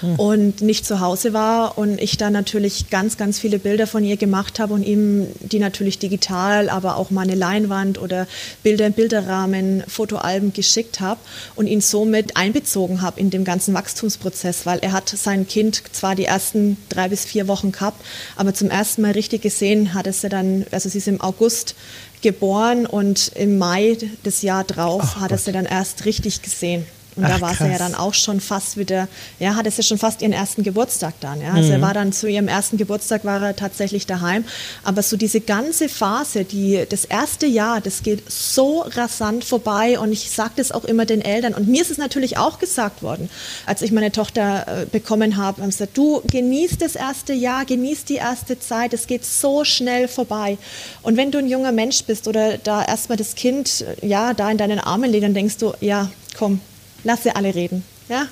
hm. 0.00 0.16
und 0.16 0.60
nicht 0.60 0.86
zu 0.86 1.00
Hause 1.00 1.32
war 1.32 1.78
und 1.78 2.00
ich 2.00 2.16
dann 2.16 2.32
natürlich 2.32 2.90
ganz, 2.90 3.16
ganz 3.16 3.38
viele 3.38 3.58
Bilder 3.58 3.86
von 3.86 4.04
ihr 4.04 4.16
gemacht 4.16 4.58
habe 4.58 4.74
und 4.74 4.82
ihm 4.82 5.26
die 5.40 5.58
natürlich 5.58 5.98
digital, 5.98 6.68
aber 6.68 6.96
auch 6.96 7.10
meine 7.10 7.34
Leinwand 7.34 8.00
oder 8.00 8.26
Bilder 8.62 8.86
im 8.86 8.92
Bilderrahmen, 8.92 9.84
Fotoalben 9.86 10.52
geschickt 10.52 11.00
habe 11.00 11.20
und 11.54 11.66
ihn 11.66 11.80
somit 11.80 12.36
einbezogen 12.36 13.02
habe 13.02 13.20
in 13.20 13.30
dem 13.30 13.44
ganzen 13.44 13.74
Wachstumsprozess, 13.74 14.66
weil 14.66 14.78
er 14.80 14.92
hat 14.92 15.08
sein 15.08 15.46
Kind 15.46 15.82
zwar 15.92 16.14
die 16.14 16.24
ersten 16.24 16.76
drei 16.88 17.08
bis 17.08 17.24
vier 17.24 17.48
Wochen 17.48 17.72
gehabt, 17.72 18.04
aber 18.36 18.54
zum 18.54 18.70
ersten 18.70 19.02
Mal 19.02 19.12
richtig 19.12 19.42
gesehen 19.42 19.94
hat 19.94 20.06
es 20.06 20.22
ja 20.22 20.28
dann, 20.28 20.66
also 20.70 20.88
sie 20.88 20.98
ist 20.98 21.08
im 21.08 21.20
August 21.20 21.74
geboren 22.22 22.86
und 22.86 23.32
im 23.34 23.58
Mai 23.58 23.96
des 24.24 24.42
Jahr 24.42 24.64
drauf 24.64 25.02
Ach, 25.04 25.20
hat 25.20 25.32
er 25.32 25.38
sie 25.38 25.52
dann 25.52 25.66
erst 25.66 26.04
richtig 26.04 26.42
gesehen. 26.42 26.86
Und 27.16 27.24
Ach, 27.24 27.30
da 27.30 27.40
war 27.40 27.54
sie 27.54 27.64
ja 27.64 27.78
dann 27.78 27.94
auch 27.94 28.12
schon 28.12 28.40
fast 28.40 28.76
wieder, 28.76 29.08
ja, 29.38 29.54
hatte 29.54 29.70
sie 29.70 29.82
schon 29.82 29.96
fast 29.96 30.20
ihren 30.20 30.32
ersten 30.32 30.62
Geburtstag 30.62 31.14
dann. 31.20 31.40
Ja. 31.40 31.52
Also 31.52 31.68
mhm. 31.68 31.74
er 31.74 31.80
war 31.82 31.94
dann 31.94 32.12
zu 32.12 32.28
ihrem 32.28 32.46
ersten 32.46 32.76
Geburtstag 32.76 33.24
war 33.24 33.42
er 33.42 33.56
tatsächlich 33.56 34.06
daheim. 34.06 34.44
Aber 34.84 35.02
so 35.02 35.16
diese 35.16 35.40
ganze 35.40 35.88
Phase, 35.88 36.44
die 36.44 36.84
das 36.88 37.06
erste 37.06 37.46
Jahr, 37.46 37.80
das 37.80 38.02
geht 38.02 38.30
so 38.30 38.80
rasant 38.80 39.44
vorbei. 39.44 39.98
Und 39.98 40.12
ich 40.12 40.30
sage 40.30 40.52
das 40.56 40.72
auch 40.72 40.84
immer 40.84 41.06
den 41.06 41.22
Eltern. 41.22 41.54
Und 41.54 41.68
mir 41.68 41.80
ist 41.80 41.90
es 41.90 41.98
natürlich 41.98 42.36
auch 42.36 42.58
gesagt 42.58 43.02
worden, 43.02 43.30
als 43.64 43.80
ich 43.80 43.92
meine 43.92 44.12
Tochter 44.12 44.82
äh, 44.82 44.86
bekommen 44.86 45.38
habe, 45.38 45.62
haben 45.62 45.70
gesagt, 45.70 45.96
du 45.96 46.22
genießt 46.30 46.82
das 46.82 46.96
erste 46.96 47.32
Jahr, 47.32 47.64
genießt 47.64 48.08
die 48.10 48.16
erste 48.16 48.58
Zeit, 48.58 48.92
es 48.92 49.06
geht 49.06 49.24
so 49.24 49.64
schnell 49.64 50.06
vorbei. 50.06 50.58
Und 51.02 51.16
wenn 51.16 51.30
du 51.30 51.38
ein 51.38 51.48
junger 51.48 51.72
Mensch 51.72 52.04
bist 52.04 52.28
oder 52.28 52.58
da 52.58 52.84
erstmal 52.84 53.16
das 53.16 53.34
Kind 53.34 53.84
ja 54.02 54.34
da 54.34 54.50
in 54.50 54.58
deinen 54.58 54.78
Armen 54.78 55.10
liegt, 55.10 55.24
dann 55.24 55.34
denkst 55.34 55.56
du, 55.56 55.72
ja, 55.80 56.10
komm, 56.36 56.60
lass 57.06 57.22
sie 57.22 57.34
alle 57.34 57.54
reden. 57.54 57.84
Ja? 58.08 58.26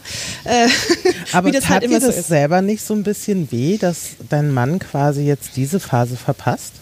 Äh, 0.44 0.68
Aber 1.32 1.50
das 1.50 1.64
tat 1.64 1.70
halt 1.70 1.84
immer 1.84 2.00
dir 2.00 2.06
das 2.06 2.16
so 2.16 2.22
selber 2.22 2.60
nicht 2.60 2.84
so 2.84 2.92
ein 2.92 3.04
bisschen 3.04 3.50
weh, 3.50 3.78
dass 3.78 4.10
dein 4.28 4.52
Mann 4.52 4.78
quasi 4.78 5.22
jetzt 5.22 5.56
diese 5.56 5.80
Phase 5.80 6.16
verpasst? 6.16 6.72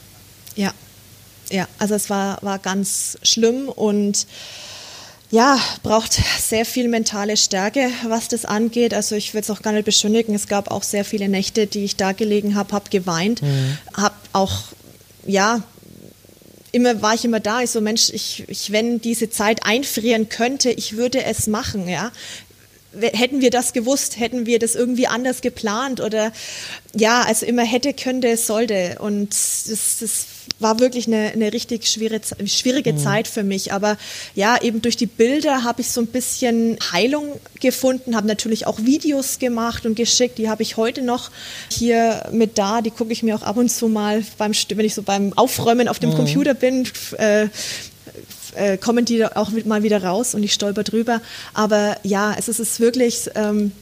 Ja, 0.57 0.73
ja, 1.51 1.69
also 1.79 1.95
es 1.95 2.11
war, 2.11 2.39
war 2.43 2.59
ganz 2.59 3.19
schlimm 3.23 3.69
und 3.69 4.27
ja, 5.31 5.59
braucht 5.83 6.21
sehr 6.39 6.67
viel 6.67 6.89
mentale 6.89 7.37
Stärke, 7.37 7.91
was 8.07 8.29
das 8.29 8.45
angeht. 8.45 8.93
Also 8.93 9.15
ich 9.15 9.33
will 9.33 9.41
es 9.41 9.51
auch 9.51 9.63
gar 9.63 9.73
nicht 9.73 9.87
beschönigen. 9.87 10.35
Es 10.35 10.47
gab 10.47 10.71
auch 10.71 10.83
sehr 10.83 11.05
viele 11.05 11.29
Nächte, 11.29 11.67
die 11.67 11.85
ich 11.85 11.97
da 11.97 12.13
gelegen 12.13 12.55
habe, 12.55 12.73
habe 12.75 12.91
geweint, 12.91 13.41
mhm. 13.43 13.79
habe 13.95 14.15
auch 14.33 14.65
ja 15.27 15.63
immer 16.73 17.03
war 17.03 17.15
ich 17.15 17.25
immer 17.25 17.41
da. 17.41 17.63
Ich 17.63 17.71
so 17.71 17.81
Mensch, 17.81 18.11
ich, 18.13 18.45
ich 18.49 18.73
wenn 18.73 19.01
diese 19.01 19.31
Zeit 19.31 19.65
einfrieren 19.65 20.29
könnte, 20.29 20.71
ich 20.71 20.97
würde 20.97 21.25
es 21.25 21.47
machen. 21.47 21.89
Ja, 21.89 22.11
hätten 23.01 23.41
wir 23.41 23.51
das 23.51 23.73
gewusst, 23.73 24.19
hätten 24.19 24.47
wir 24.47 24.59
das 24.59 24.75
irgendwie 24.75 25.07
anders 25.07 25.41
geplant 25.41 26.01
oder 26.01 26.33
ja, 26.95 27.23
also 27.23 27.47
immer 27.47 27.65
hätte, 27.65 27.93
könnte, 27.95 28.37
sollte 28.37 28.97
und 29.01 29.31
das, 29.31 29.99
das 30.01 30.27
war 30.59 30.81
wirklich 30.81 31.07
eine, 31.07 31.33
eine 31.33 31.53
richtig 31.53 31.87
schwierige, 31.87 32.23
schwierige 32.47 32.93
mhm. 32.93 32.99
Zeit 32.99 33.29
für 33.29 33.43
mich. 33.43 33.73
Aber 33.73 33.97
ja, 34.35 34.61
eben 34.61 34.83
durch 34.83 34.97
die 34.97 35.07
Bilder 35.07 35.65
habe 35.65 35.81
ich 35.81 35.91
so 35.91 36.01
ein 36.01 36.07
bisschen 36.07 36.79
Heilung 36.93 37.41
gefunden, 37.61 38.17
habe 38.17 38.27
natürlich 38.27 38.67
auch 38.67 38.79
Videos 38.81 39.39
gemacht 39.39 39.87
und 39.87 39.95
geschickt. 39.95 40.39
Die 40.39 40.49
habe 40.49 40.63
ich 40.63 40.77
heute 40.77 41.03
noch 41.03 41.31
hier 41.71 42.29
mit 42.33 42.59
da. 42.59 42.81
Die 42.81 42.91
gucke 42.91 43.13
ich 43.13 43.23
mir 43.23 43.37
auch 43.37 43.43
ab 43.43 43.57
und 43.57 43.71
zu 43.71 43.89
mal 43.89 44.25
beim, 44.39 44.53
wenn 44.53 44.87
ich 44.87 44.95
so 44.95 45.03
beim 45.03 45.33
Aufräumen 45.35 45.89
auf 45.89 45.99
dem 45.99 46.11
mhm. 46.11 46.17
Computer 46.17 46.55
bin. 46.55 46.89
Äh, 47.19 47.49
äh, 48.55 48.77
kommen 48.77 49.05
die 49.05 49.25
auch 49.25 49.51
mal 49.65 49.83
wieder 49.83 50.03
raus 50.03 50.35
und 50.35 50.43
ich 50.43 50.53
stolper 50.53 50.83
drüber. 50.83 51.21
Aber 51.55 51.97
ja, 52.03 52.35
es 52.39 52.49
ist 52.49 52.81
wirklich 52.81 53.31
ähm, 53.35 53.73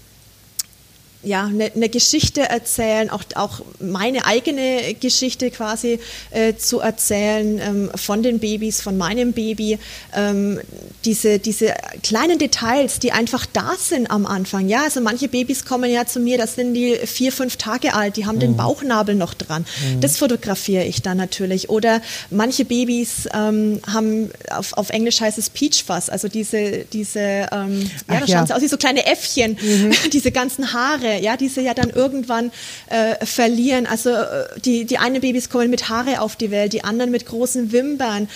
ja, 1.22 1.44
eine, 1.44 1.70
eine 1.74 1.88
Geschichte 1.88 2.42
erzählen, 2.42 3.11
auch, 3.11 3.22
auch 3.35 3.61
meine 3.78 4.24
eigene 4.24 4.94
Geschichte 4.94 5.50
quasi 5.50 5.98
äh, 6.30 6.54
zu 6.54 6.80
erzählen 6.80 7.59
ähm, 7.59 7.90
von 7.94 8.22
den 8.22 8.38
Babys, 8.38 8.80
von 8.80 8.96
meinem 8.96 9.33
Baby. 9.33 9.78
Ähm, 10.14 10.61
diese, 11.04 11.38
diese 11.38 11.74
kleinen 12.02 12.38
Details, 12.38 12.98
die 13.00 13.12
einfach 13.12 13.44
da 13.46 13.74
sind 13.78 14.11
am 14.11 14.24
Anfang. 14.24 14.68
Ja, 14.68 14.85
also 14.85 15.00
manche 15.00 15.28
Babys 15.28 15.64
kommen 15.64 15.90
ja 15.90 16.06
zu 16.06 16.20
mir, 16.20 16.38
das 16.38 16.54
sind 16.54 16.72
die 16.74 16.94
vier, 17.04 17.33
fünf 17.33 17.56
Tage 17.56 17.94
alt, 17.94 18.16
die 18.16 18.24
haben 18.24 18.37
mhm. 18.37 18.40
den 18.40 18.56
Bauchnabel 18.56 19.14
noch 19.14 19.35
dran. 19.35 19.66
Mhm. 19.85 20.00
Das 20.00 20.16
fotografiere 20.16 20.85
ich 20.85 21.02
dann 21.02 21.18
natürlich. 21.18 21.68
Oder 21.68 22.00
manche 22.30 22.64
Babys 22.64 23.28
ähm, 23.35 23.80
haben, 23.87 24.30
auf, 24.50 24.72
auf 24.74 24.88
Englisch 24.90 25.20
heißt 25.20 25.37
es 25.37 25.50
Peach 25.50 25.85
Fuzz, 25.85 26.09
also 26.09 26.28
diese, 26.28 26.87
diese 26.92 27.20
ähm, 27.20 27.90
ja, 28.09 28.20
da 28.20 28.26
schauen 28.26 28.46
sie 28.46 28.54
aus 28.54 28.62
wie 28.62 28.68
so 28.68 28.78
kleine 28.78 29.06
Äffchen, 29.06 29.59
mhm. 29.61 29.92
diese 30.12 30.33
ganzen 30.33 30.72
Haare 30.72 31.10
Haare, 31.11 31.23
ja, 31.23 31.37
die 31.37 31.49
sie 31.49 31.62
ja 31.62 31.75
dann 31.75 31.90
irgendwann 31.90 32.53
äh, 32.88 33.25
verlieren. 33.25 33.87
Also 33.87 34.11
äh, 34.11 34.46
die, 34.64 34.85
die 34.85 34.99
einen 34.99 35.20
Babys 35.20 35.51
kommen 35.51 35.70
mit 35.70 35.88
Haare 35.88 36.20
auf 36.20 36.37
die 36.37 36.51
Welt, 36.51 36.73
die 36.73 36.85
anderen 36.85 37.11
mit 37.11 37.27
großen 37.27 37.73
Wimpern. 37.73 38.29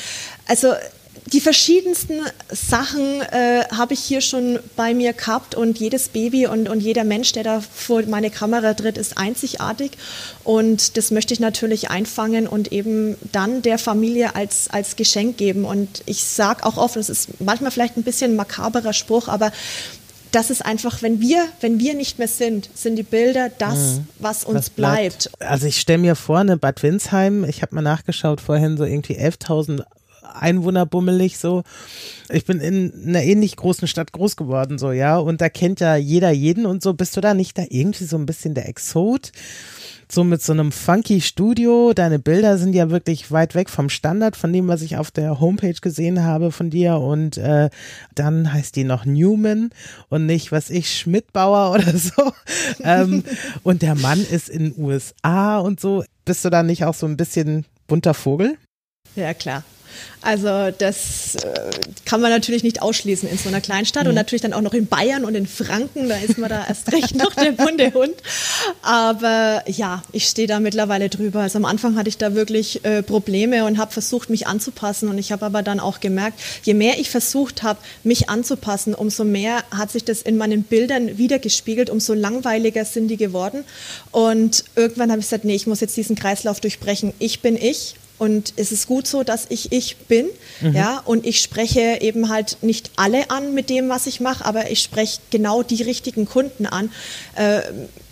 Also 0.49 0.75
die 1.33 1.41
verschiedensten 1.41 2.21
Sachen 2.51 3.23
äh, 3.23 3.65
habe 3.75 3.95
ich 3.95 4.01
hier 4.01 4.21
schon 4.21 4.59
bei 4.77 4.93
mir 4.93 5.15
gehabt 5.15 5.55
und 5.55 5.79
jedes 5.79 6.11
Baby 6.11 6.47
und, 6.47 6.69
und 6.69 6.81
jeder 6.81 7.05
Mensch, 7.05 7.33
der 7.33 7.43
da 7.45 7.61
vor 7.63 8.03
meine 8.03 8.31
Kamera 8.31 8.75
tritt, 8.75 8.99
ist 8.99 9.17
einzigartig 9.17 9.93
und 10.43 10.99
das 10.99 11.11
möchte 11.11 11.33
ich 11.33 11.41
natürlich 11.41 11.89
einfangen 11.89 12.47
und 12.47 12.73
eben 12.73 13.17
dann 13.33 13.63
der 13.63 13.79
Familie 13.79 14.35
als, 14.35 14.69
als 14.69 14.97
Geschenk 14.97 15.39
geben 15.39 15.65
und 15.65 16.03
ich 16.05 16.25
sage 16.25 16.67
auch 16.67 16.77
oft, 16.77 16.97
das 16.97 17.09
ist 17.09 17.41
manchmal 17.41 17.71
vielleicht 17.71 17.97
ein 17.97 18.03
bisschen 18.03 18.37
makaberer 18.37 18.93
Spruch, 18.93 19.29
aber 19.29 19.51
das 20.35 20.51
ist 20.51 20.65
einfach, 20.65 21.03
wenn 21.03 21.21
wir, 21.21 21.47
wenn 21.61 21.79
wir 21.79 21.95
nicht 21.95 22.19
mehr 22.19 22.29
sind, 22.29 22.69
sind 22.75 22.97
die 22.97 23.03
Bilder 23.03 23.51
das, 23.57 23.97
mhm. 23.97 24.09
was 24.19 24.45
uns 24.45 24.57
was 24.57 24.71
bleibt. 24.71 25.31
bleibt. 25.31 25.51
Also 25.51 25.67
ich 25.67 25.81
stelle 25.81 25.99
mir 25.99 26.17
vor, 26.17 26.43
ne 26.43 26.57
Bad 26.57 26.83
Windsheim, 26.83 27.45
ich 27.45 27.63
habe 27.63 27.75
mal 27.75 27.83
nachgeschaut 27.83 28.41
vorhin, 28.41 28.77
so 28.77 28.85
irgendwie 28.85 29.17
11.000 29.19 29.85
Einwohner 30.33 30.87
bummelig 30.87 31.39
so. 31.39 31.63
Ich 32.31 32.45
bin 32.45 32.61
in 32.61 32.93
einer 33.07 33.23
ähnlich 33.23 33.57
großen 33.57 33.89
Stadt 33.89 34.13
groß 34.13 34.37
geworden 34.37 34.79
so, 34.79 34.93
ja, 34.93 35.19
und 35.19 35.41
da 35.41 35.49
kennt 35.49 35.81
ja 35.81 35.97
jeder 35.97 36.31
jeden 36.31 36.67
und 36.67 36.83
so. 36.83 36.95
Bist 36.95 37.17
du 37.17 37.21
da 37.21 37.35
nicht 37.35 37.59
da 37.59 37.65
irgendwie 37.69 38.05
so 38.05 38.17
ein 38.17 38.27
bisschen 38.27 38.55
der 38.55 38.69
Exot? 38.69 39.33
so 40.11 40.25
mit 40.25 40.43
so 40.43 40.53
einem 40.53 40.73
funky 40.73 41.21
Studio. 41.21 41.93
Deine 41.93 42.19
Bilder 42.19 42.59
sind 42.59 42.75
ja 42.75 42.91
wirklich 42.91 43.31
weit 43.31 43.55
weg 43.55 43.71
vom 43.71 43.89
Standard, 43.89 44.37
von 44.37 44.53
dem, 44.53 44.69
was 44.69 44.83
ich 44.83 44.97
auf 44.97 45.11
der 45.11 45.41
Homepage 45.41 45.75
gesehen 45.81 46.23
habe 46.23 46.53
von 46.53 46.71
dir. 46.71 46.99
Und 46.99 47.37
äh, 47.37 47.71
dann 48.15 48.53
heißt 48.53 48.77
die 48.77 48.85
noch 48.85 49.05
Newman 49.05 49.71
und 50.09 50.27
nicht, 50.27 50.53
was 50.53 50.71
ich, 50.71 50.97
Schmidtbauer 50.97 51.75
oder 51.75 51.93
so. 51.99 52.33
ähm, 52.83 53.25
und 53.63 53.83
der 53.83 53.95
Mann 53.95 54.25
ist 54.25 54.49
in 54.49 54.75
USA 54.77 55.59
und 55.59 55.81
so. 55.81 56.05
Bist 56.25 56.45
du 56.45 56.51
da 56.51 56.63
nicht 56.63 56.85
auch 56.85 56.95
so 56.95 57.07
ein 57.07 57.17
bisschen 57.17 57.67
bunter 57.87 58.15
Vogel? 58.15 58.57
Ja, 59.17 59.35
klar. 59.35 59.63
Also 60.21 60.71
das 60.77 61.37
äh, 61.37 61.71
kann 62.07 62.21
man 62.21 62.31
natürlich 62.31 62.63
nicht 62.63 62.81
ausschließen 62.81 63.29
in 63.29 63.37
so 63.37 63.49
einer 63.49 63.61
Kleinstadt 63.61 64.05
mhm. 64.05 64.11
und 64.11 64.15
natürlich 64.15 64.43
dann 64.43 64.55
auch 64.55 64.63
noch 64.63 64.73
in 64.73 64.87
Bayern 64.87 65.25
und 65.25 65.35
in 65.35 65.47
Franken, 65.47 66.09
da 66.09 66.17
ist 66.17 66.39
man 66.39 66.49
da 66.49 66.65
erst 66.67 66.91
recht 66.93 67.15
noch 67.15 67.35
der 67.35 67.53
bunte 67.53 67.93
Hund. 67.93 68.15
Aber 68.83 69.63
ja, 69.67 70.03
ich 70.13 70.27
stehe 70.27 70.49
da 70.49 70.61
mittlerweile 70.61 71.09
drüber. 71.11 71.41
Also 71.41 71.59
am 71.59 71.67
Anfang 71.67 71.97
hatte 71.97 72.09
ich 72.09 72.17
da 72.17 72.35
wirklich 72.35 72.85
äh, 72.85 73.03
Probleme 73.03 73.67
und 73.67 73.77
habe 73.79 73.93
versucht, 73.93 74.31
mich 74.31 74.47
anzupassen 74.47 75.09
und 75.09 75.19
ich 75.19 75.31
habe 75.31 75.45
aber 75.45 75.63
dann 75.63 75.79
auch 75.79 76.01
gemerkt, 76.01 76.41
je 76.63 76.75
mehr 76.75 76.99
ich 76.99 77.11
versucht 77.11 77.63
habe, 77.63 77.79
mich 78.03 78.31
anzupassen, 78.31 78.95
umso 78.95 79.25
mehr 79.25 79.63
hat 79.71 79.91
sich 79.91 80.05
das 80.05 80.23
in 80.23 80.37
meinen 80.37 80.63
Bildern 80.63 81.19
wiedergespiegelt, 81.19 81.91
umso 81.91 82.15
langweiliger 82.15 82.85
sind 82.85 83.09
die 83.09 83.17
geworden 83.17 83.65
und 84.11 84.65
irgendwann 84.75 85.11
habe 85.11 85.21
ich 85.21 85.27
gesagt, 85.27 85.45
nee, 85.45 85.55
ich 85.55 85.67
muss 85.67 85.81
jetzt 85.81 85.97
diesen 85.97 86.17
Kreislauf 86.17 86.61
durchbrechen. 86.61 87.13
Ich 87.19 87.41
bin 87.41 87.57
ich 87.57 87.95
Und 88.17 88.55
es 88.57 88.71
ist 88.71 88.87
gut 88.87 89.07
so, 89.07 89.25
dass 89.25 89.47
ich 89.49 89.73
ich 89.73 89.97
bin, 89.97 90.27
mhm. 90.61 90.75
ja, 90.75 91.03
und 91.05 91.27
ich 91.27 91.41
spreche 91.41 91.99
eben 92.01 92.29
halt 92.29 92.59
nicht 92.63 92.91
alle 92.97 93.31
an 93.31 93.55
mit 93.55 93.71
dem, 93.71 93.89
was 93.89 94.07
ich 94.07 94.21
mache, 94.21 94.45
aber 94.45 94.71
ich 94.71 94.83
spreche 94.83 95.21
genau 95.31 95.63
die 95.63 95.83
richtigen 95.83 96.27
Kunden 96.27 96.67
an. 96.67 96.91
Äh, 97.35 97.61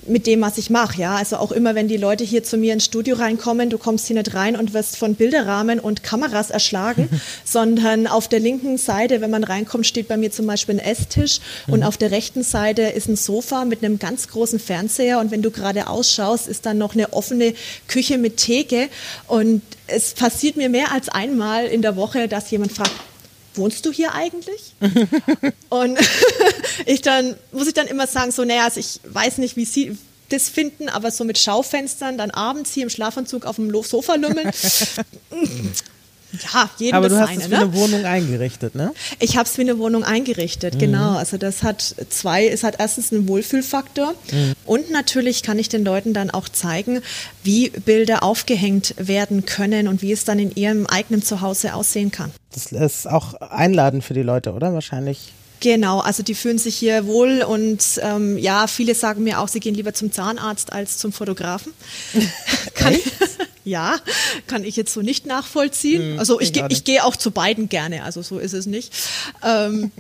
mit 0.07 0.27
dem, 0.27 0.41
was 0.41 0.59
ich 0.59 0.71
mache. 0.71 1.01
Ja? 1.01 1.17
Also 1.17 1.37
auch 1.37 1.53
immer, 1.53 1.75
wenn 1.75 1.89
die 1.89 1.97
Leute 1.97 2.25
hier 2.25 2.43
zu 2.43 2.57
mir 2.57 2.73
ins 2.73 2.85
Studio 2.85 3.17
reinkommen, 3.17 3.71
du 3.71 3.79
kommst 3.79 4.07
hier 4.07 4.17
nicht 4.17 4.35
rein 4.35 4.57
und 4.57 4.75
wirst 4.75 4.97
von 4.97 5.15
Bilderrahmen 5.15 5.79
und 5.79 6.03
Kameras 6.03 6.51
erschlagen, 6.51 7.09
sondern 7.45 8.07
auf 8.07 8.29
der 8.29 8.41
linken 8.41 8.79
Seite, 8.79 9.21
wenn 9.21 9.31
man 9.31 9.45
reinkommt, 9.45 9.87
steht 9.87 10.09
bei 10.09 10.17
mir 10.17 10.31
zum 10.31 10.47
Beispiel 10.47 10.77
ein 10.77 10.85
Esstisch 10.85 11.41
mhm. 11.67 11.75
und 11.75 11.83
auf 11.85 11.97
der 11.97 12.11
rechten 12.11 12.43
Seite 12.43 12.83
ist 12.83 13.09
ein 13.09 13.17
Sofa 13.17 13.65
mit 13.65 13.85
einem 13.85 13.99
ganz 13.99 14.29
großen 14.29 14.59
Fernseher 14.59 15.21
und 15.21 15.31
wenn 15.31 15.43
du 15.43 15.51
gerade 15.51 15.89
ausschaust, 15.89 16.49
ist 16.49 16.67
dann 16.67 16.79
noch 16.79 16.95
eine 16.95 17.13
offene 17.13 17.55
Küche 17.87 18.19
mit 18.19 18.39
Theke 18.39 18.89
und 19.29 19.63
es 19.93 20.15
passiert 20.15 20.57
mir 20.57 20.69
mehr 20.69 20.93
als 20.93 21.09
einmal 21.09 21.67
in 21.67 21.83
der 21.83 21.97
Woche, 21.97 22.29
dass 22.29 22.51
jemand 22.51 22.73
fragt, 22.73 22.93
wohnst 23.55 23.85
du 23.87 23.93
hier 23.93 24.15
eigentlich? 24.15 24.75
und 25.69 25.99
ich 26.87 27.03
dann, 27.03 27.37
muss 27.53 27.69
ich 27.69 27.75
dann 27.75 27.87
immer 27.87 28.07
sagen, 28.07 28.33
so, 28.33 28.45
naja, 28.45 28.65
also 28.65 28.81
ich 28.81 29.01
weiß 29.05 29.39
nicht, 29.39 29.57
wie 29.57 29.65
Sie 29.65 29.97
das 30.31 30.49
finden, 30.49 30.89
aber 30.89 31.11
so 31.11 31.25
mit 31.25 31.39
Schaufenstern, 31.39 32.17
dann 32.17 32.31
abends 32.31 32.73
hier 32.73 32.85
im 32.85 32.91
Schlafanzug 32.91 33.45
auf 33.45 33.57
dem 33.57 33.71
Sofa 33.83 34.15
lümmeln. 34.15 34.51
Ja, 36.53 36.71
jedem 36.79 36.97
Aber 36.97 37.09
du 37.09 37.19
hast 37.19 37.29
seine, 37.29 37.41
es 37.43 37.47
wie 37.51 37.55
ne? 37.55 37.61
eine 37.61 37.75
Wohnung 37.75 38.05
eingerichtet, 38.05 38.75
ne? 38.75 38.93
Ich 39.19 39.37
habe 39.37 39.49
es 39.49 39.59
wie 39.59 39.63
eine 39.63 39.79
Wohnung 39.79 40.03
eingerichtet, 40.05 40.75
Mhm. 40.75 40.79
genau. 40.79 41.17
Also 41.17 41.37
das 41.37 41.63
hat 41.63 41.95
zwei, 42.09 42.49
es 42.49 42.63
hat 42.63 42.77
erstens 42.79 43.13
einen 43.13 43.29
Wohlfühlfaktor 43.29 44.15
Mhm. 44.31 44.53
und 44.65 44.91
natürlich 44.91 45.43
kann 45.43 45.59
ich 45.59 45.69
den 45.69 45.85
Leuten 45.85 46.15
dann 46.15 46.31
auch 46.31 46.49
zeigen, 46.49 47.03
wie 47.43 47.69
Bilder 47.71 48.23
aufgehängt 48.23 48.95
werden 48.99 49.45
können 49.47 49.89
und 49.89 50.01
wie 50.03 50.13
es 50.13 50.25
dann 50.25 50.39
in 50.39 50.55
ihrem 50.55 50.87
eigenen 50.87 51.23
Zuhause 51.23 51.75
aussehen 51.75 52.11
kann. 52.11 52.31
Das 52.55 52.73
ist 52.73 53.07
auch 53.09 53.35
einladend 53.35 54.03
für 54.05 54.15
die 54.15 54.23
Leute, 54.23 54.53
oder? 54.53 54.73
Wahrscheinlich. 54.75 55.33
Genau, 55.61 56.01
also 56.01 56.25
die 56.25 56.35
fühlen 56.35 56.59
sich 56.59 56.75
hier 56.75 57.07
wohl 57.07 57.43
und 57.43 57.85
ähm, 58.03 58.37
ja, 58.37 58.67
viele 58.67 58.97
sagen 58.97 59.23
mir 59.23 59.39
auch, 59.39 59.47
sie 59.47 59.61
gehen 59.61 59.77
lieber 59.77 59.95
zum 59.95 60.11
Zahnarzt 60.11 60.73
als 60.73 60.99
zum 60.99 61.13
Fotografen. 61.13 61.73
kann, 62.75 62.97
ja, 63.65 63.97
kann 64.47 64.65
ich 64.65 64.77
jetzt 64.77 64.93
so 64.93 65.03
nicht 65.03 65.27
nachvollziehen. 65.27 66.13
Hm, 66.13 66.19
also 66.19 66.41
ich, 66.41 66.57
ich 66.69 66.85
gehe 66.85 67.05
auch 67.05 67.17
zu 67.17 67.31
beiden 67.31 67.69
gerne, 67.69 68.05
also 68.05 68.23
so 68.23 68.39
ist 68.39 68.53
es 68.53 68.67
nicht. 68.67 68.93
Ähm, 69.45 69.91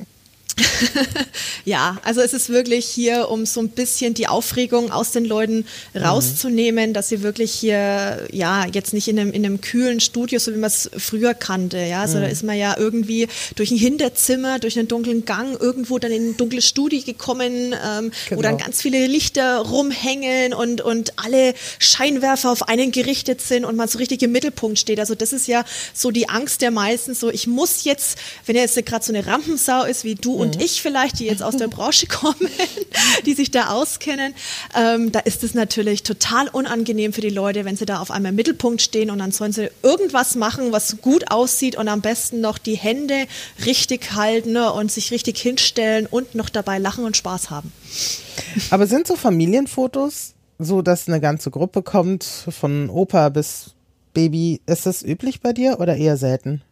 ja, 1.64 1.98
also 2.04 2.20
es 2.20 2.32
ist 2.32 2.48
wirklich 2.48 2.86
hier, 2.86 3.28
um 3.28 3.46
so 3.46 3.60
ein 3.60 3.68
bisschen 3.70 4.14
die 4.14 4.28
Aufregung 4.28 4.90
aus 4.90 5.10
den 5.12 5.24
Leuten 5.24 5.66
rauszunehmen, 5.94 6.92
dass 6.92 7.08
sie 7.08 7.22
wirklich 7.22 7.52
hier, 7.52 8.26
ja, 8.30 8.66
jetzt 8.66 8.92
nicht 8.92 9.08
in 9.08 9.18
einem, 9.18 9.32
in 9.32 9.44
einem 9.44 9.60
kühlen 9.60 10.00
Studio, 10.00 10.38
so 10.38 10.52
wie 10.52 10.58
man 10.58 10.68
es 10.68 10.90
früher 10.96 11.34
kannte, 11.34 11.78
ja, 11.78 12.02
also 12.02 12.20
da 12.20 12.26
ist 12.26 12.42
man 12.42 12.56
ja 12.56 12.76
irgendwie 12.78 13.28
durch 13.56 13.70
ein 13.70 13.78
Hinterzimmer, 13.78 14.58
durch 14.58 14.78
einen 14.78 14.88
dunklen 14.88 15.24
Gang 15.24 15.60
irgendwo 15.60 15.98
dann 15.98 16.12
in 16.12 16.30
ein 16.30 16.36
dunkles 16.36 16.66
Studio 16.66 17.00
gekommen, 17.04 17.74
ähm, 17.84 18.12
wo 18.30 18.36
Genau. 18.36 18.42
dann 18.42 18.58
ganz 18.58 18.82
viele 18.82 19.06
Lichter 19.06 19.58
rumhängen 19.58 20.52
und, 20.54 20.80
und 20.80 21.18
alle 21.18 21.54
Scheinwerfer 21.78 22.50
auf 22.50 22.68
einen 22.68 22.92
gerichtet 22.92 23.40
sind 23.40 23.64
und 23.64 23.76
man 23.76 23.88
so 23.88 23.98
richtig 23.98 24.22
im 24.22 24.32
Mittelpunkt 24.32 24.78
steht. 24.78 24.98
Also 25.00 25.14
das 25.14 25.32
ist 25.32 25.46
ja 25.46 25.64
so 25.94 26.10
die 26.10 26.28
Angst 26.28 26.60
der 26.60 26.70
meisten, 26.70 27.14
so 27.14 27.30
ich 27.30 27.46
muss 27.46 27.84
jetzt, 27.84 28.18
wenn 28.46 28.56
er 28.56 28.62
jetzt 28.62 28.84
gerade 28.84 29.04
so 29.04 29.12
eine 29.12 29.26
Rampensau 29.26 29.84
ist 29.84 30.04
wie 30.04 30.14
du 30.14 30.34
und 30.34 30.51
ich 30.60 30.82
vielleicht, 30.82 31.18
die 31.18 31.26
jetzt 31.26 31.42
aus 31.42 31.56
der 31.56 31.68
Branche 31.68 32.06
kommen, 32.06 32.48
die 33.26 33.34
sich 33.34 33.50
da 33.50 33.68
auskennen, 33.68 34.34
ähm, 34.76 35.12
da 35.12 35.20
ist 35.20 35.44
es 35.44 35.54
natürlich 35.54 36.02
total 36.02 36.48
unangenehm 36.48 37.12
für 37.12 37.20
die 37.20 37.30
Leute, 37.30 37.64
wenn 37.64 37.76
sie 37.76 37.86
da 37.86 38.00
auf 38.00 38.10
einmal 38.10 38.30
im 38.30 38.36
Mittelpunkt 38.36 38.82
stehen 38.82 39.10
und 39.10 39.18
dann 39.18 39.32
sollen 39.32 39.52
sie 39.52 39.70
irgendwas 39.82 40.34
machen, 40.34 40.72
was 40.72 41.00
gut 41.00 41.30
aussieht 41.30 41.76
und 41.76 41.88
am 41.88 42.00
besten 42.00 42.40
noch 42.40 42.58
die 42.58 42.76
Hände 42.76 43.26
richtig 43.64 44.12
halten 44.14 44.52
ne, 44.52 44.72
und 44.72 44.90
sich 44.90 45.10
richtig 45.10 45.38
hinstellen 45.38 46.06
und 46.06 46.34
noch 46.34 46.48
dabei 46.48 46.78
lachen 46.78 47.04
und 47.04 47.16
Spaß 47.16 47.50
haben. 47.50 47.72
Aber 48.70 48.86
sind 48.86 49.06
so 49.06 49.16
Familienfotos 49.16 50.34
so, 50.58 50.82
dass 50.82 51.08
eine 51.08 51.20
ganze 51.20 51.50
Gruppe 51.50 51.82
kommt, 51.82 52.24
von 52.24 52.88
Opa 52.90 53.28
bis 53.30 53.74
Baby? 54.14 54.60
Ist 54.66 54.86
das 54.86 55.02
üblich 55.02 55.40
bei 55.40 55.52
dir 55.52 55.80
oder 55.80 55.96
eher 55.96 56.16
selten? 56.16 56.62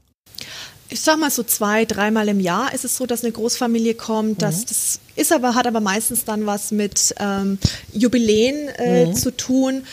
Ich 0.91 1.01
sag 1.01 1.19
mal 1.19 1.31
so 1.31 1.43
zwei, 1.45 1.85
dreimal 1.85 2.29
im 2.29 2.41
Jahr 2.41 2.75
ist 2.75 2.85
es 2.85 2.97
so, 2.97 3.07
dass 3.07 3.23
eine 3.23 3.33
Großfamilie 3.33 3.95
kommt. 3.95 4.43
Das, 4.43 4.65
das 4.67 4.99
ist 5.15 5.33
aber, 5.33 5.55
hat 5.55 5.67
aber 5.67 5.81
meistens 5.81 6.25
dann 6.25 6.47
was 6.47 6.73
mit 6.73 7.15
ähm, 7.21 7.59
Jubiläen 7.93 8.69
äh, 8.77 9.13
zu 9.13 9.37
tun. 9.37 9.85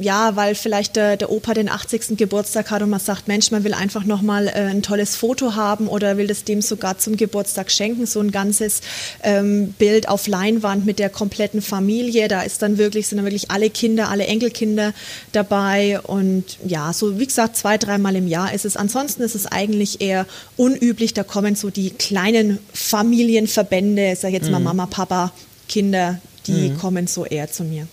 Ja, 0.00 0.36
weil 0.36 0.54
vielleicht 0.54 0.96
der, 0.96 1.16
der 1.16 1.30
Opa 1.30 1.54
den 1.54 1.68
80. 1.68 2.16
Geburtstag 2.16 2.70
hat 2.70 2.82
und 2.82 2.90
man 2.90 3.00
sagt, 3.00 3.28
Mensch, 3.28 3.50
man 3.50 3.62
will 3.64 3.74
einfach 3.74 4.04
nochmal 4.04 4.48
äh, 4.48 4.52
ein 4.52 4.82
tolles 4.82 5.14
Foto 5.16 5.54
haben 5.54 5.86
oder 5.88 6.16
will 6.16 6.26
das 6.26 6.44
dem 6.44 6.62
sogar 6.62 6.98
zum 6.98 7.16
Geburtstag 7.16 7.70
schenken, 7.70 8.06
so 8.06 8.20
ein 8.20 8.30
ganzes 8.30 8.80
ähm, 9.22 9.72
Bild 9.78 10.08
auf 10.08 10.26
Leinwand 10.26 10.84
mit 10.84 10.98
der 10.98 11.10
kompletten 11.10 11.62
Familie. 11.62 12.28
Da 12.28 12.42
ist 12.42 12.62
dann 12.62 12.76
wirklich, 12.78 13.06
sind 13.06 13.18
dann 13.18 13.24
wirklich 13.24 13.50
alle 13.50 13.70
Kinder, 13.70 14.10
alle 14.10 14.26
Enkelkinder 14.26 14.92
dabei 15.32 16.00
und 16.00 16.58
ja, 16.66 16.92
so 16.92 17.18
wie 17.18 17.26
gesagt, 17.26 17.56
zwei, 17.56 17.78
dreimal 17.78 18.16
im 18.16 18.26
Jahr 18.26 18.52
ist 18.52 18.64
es. 18.64 18.76
Ansonsten 18.76 19.22
ist 19.22 19.34
es 19.34 19.46
eigentlich 19.46 20.00
eher 20.00 20.26
unüblich. 20.56 21.14
Da 21.14 21.22
kommen 21.22 21.54
so 21.54 21.70
die 21.70 21.90
kleinen 21.90 22.58
Familienverbände, 22.72 24.12
ich 24.12 24.18
sag 24.18 24.32
jetzt 24.32 24.50
mal 24.50 24.60
Mama, 24.60 24.86
Papa, 24.86 25.32
Kinder, 25.68 26.20
die 26.46 26.74
kommen 26.74 27.06
so 27.06 27.24
eher 27.24 27.50
zu 27.50 27.64
mir. 27.64 27.86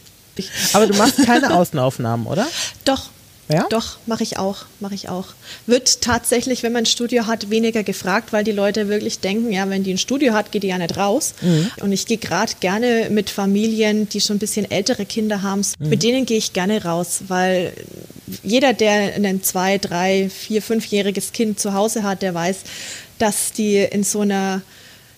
Aber 0.74 0.88
du 0.88 0.96
machst 0.96 1.17
keine 1.26 1.54
Außenaufnahmen, 1.56 2.28
oder? 2.28 2.48
Doch. 2.86 3.10
Ja? 3.50 3.65
Doch, 3.70 3.98
mache 4.06 4.24
ich 4.24 4.38
auch, 4.38 4.60
mache 4.80 4.96
ich 4.96 5.10
auch. 5.10 5.26
Wird 5.67 6.02
tatsächlich, 6.02 6.63
wenn 6.63 6.72
man 6.72 6.84
ein 6.84 6.86
Studio 6.86 7.28
hat, 7.28 7.50
weniger 7.50 7.84
gefragt, 7.84 8.32
weil 8.32 8.46
die 8.46 8.54
Leute 8.54 8.88
wirklich 8.88 9.20
denken, 9.20 9.52
ja, 9.52 9.70
wenn 9.70 9.84
die 9.84 9.94
ein 9.94 9.98
Studio 9.98 10.34
hat, 10.34 10.54
geht 10.54 10.63
die 10.63 10.67
ja 10.67 10.78
nicht 10.78 10.96
raus. 10.96 11.34
Und 11.82 11.91
ich 11.91 12.06
gehe 12.06 12.17
gerade 12.17 12.54
gerne 12.62 13.10
mit 13.10 13.30
Familien, 13.30 14.08
die 14.08 14.22
schon 14.22 14.38
ein 14.38 14.39
bisschen 14.39 14.72
ältere 14.72 15.06
Kinder 15.06 15.41
haben, 15.41 15.63
mit 15.80 16.02
denen 16.02 16.26
gehe 16.26 16.38
ich 16.38 16.54
gerne 16.54 16.86
raus, 16.86 17.24
weil 17.28 17.74
jeder, 18.41 18.72
der 18.72 19.15
ein 19.15 19.44
zwei, 19.44 19.78
drei, 19.78 20.30
vier, 20.30 20.62
fünfjähriges 20.62 21.34
Kind 21.34 21.60
zu 21.60 21.74
Hause 21.74 22.04
hat, 22.04 22.22
der 22.22 22.34
weiß, 22.34 22.60
dass 23.20 23.52
die 23.52 23.78
in 23.80 24.06
so 24.06 24.22
einer 24.22 24.62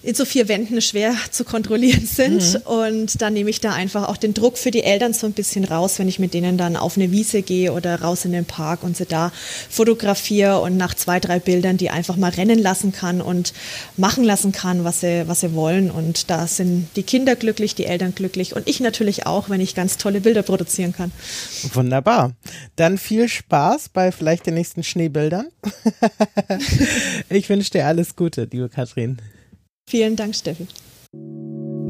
in 0.03 0.15
so 0.15 0.25
vier 0.25 0.49
Wänden 0.49 0.81
schwer 0.81 1.15
zu 1.31 1.45
kontrollieren 1.45 2.05
sind. 2.05 2.61
Und 2.65 3.21
dann 3.21 3.33
nehme 3.33 3.49
ich 3.49 3.61
da 3.61 3.71
einfach 3.71 4.09
auch 4.09 4.17
den 4.17 4.33
Druck 4.33 4.57
für 4.57 4.69
die 4.69 4.83
Eltern 4.83 5.13
so 5.13 5.25
ein 5.25 5.33
bisschen 5.33 5.63
raus, 5.63 5.97
wenn 5.97 6.09
ich 6.09 6.19
mit 6.19 6.33
denen 6.33 6.57
dann 6.57 6.75
auf 6.75 6.97
eine 6.97 7.11
Wiese 7.11 7.41
gehe 7.41 7.71
oder 7.71 8.01
raus 8.01 8.25
in 8.25 8.33
den 8.33 8.45
Park 8.45 8.83
und 8.83 8.97
sie 8.97 9.05
da 9.05 9.31
fotografiere 9.69 10.59
und 10.59 10.75
nach 10.75 10.93
zwei, 10.93 11.19
drei 11.19 11.39
Bildern 11.39 11.77
die 11.77 11.89
einfach 11.89 12.17
mal 12.17 12.31
rennen 12.31 12.59
lassen 12.59 12.91
kann 12.91 13.21
und 13.21 13.53
machen 13.95 14.25
lassen 14.25 14.51
kann, 14.51 14.83
was 14.83 14.99
sie, 14.99 15.23
was 15.27 15.39
sie 15.39 15.53
wollen. 15.53 15.89
Und 15.89 16.29
da 16.29 16.47
sind 16.47 16.89
die 16.97 17.03
Kinder 17.03 17.35
glücklich, 17.35 17.73
die 17.73 17.85
Eltern 17.85 18.13
glücklich 18.13 18.55
und 18.55 18.67
ich 18.67 18.81
natürlich 18.81 19.25
auch, 19.25 19.49
wenn 19.49 19.61
ich 19.61 19.73
ganz 19.73 19.97
tolle 19.97 20.19
Bilder 20.19 20.43
produzieren 20.43 20.93
kann. 20.93 21.11
Wunderbar. 21.73 22.33
Dann 22.75 22.97
viel 22.97 23.29
Spaß 23.29 23.89
bei 23.89 24.11
vielleicht 24.11 24.45
den 24.45 24.55
nächsten 24.55 24.83
Schneebildern. 24.83 25.47
ich 27.29 27.47
wünsche 27.49 27.71
dir 27.71 27.87
alles 27.87 28.15
Gute, 28.17 28.49
liebe 28.51 28.67
Katrin. 28.67 29.17
Vielen 29.87 30.15
Dank, 30.15 30.35
Steffi. 30.35 30.67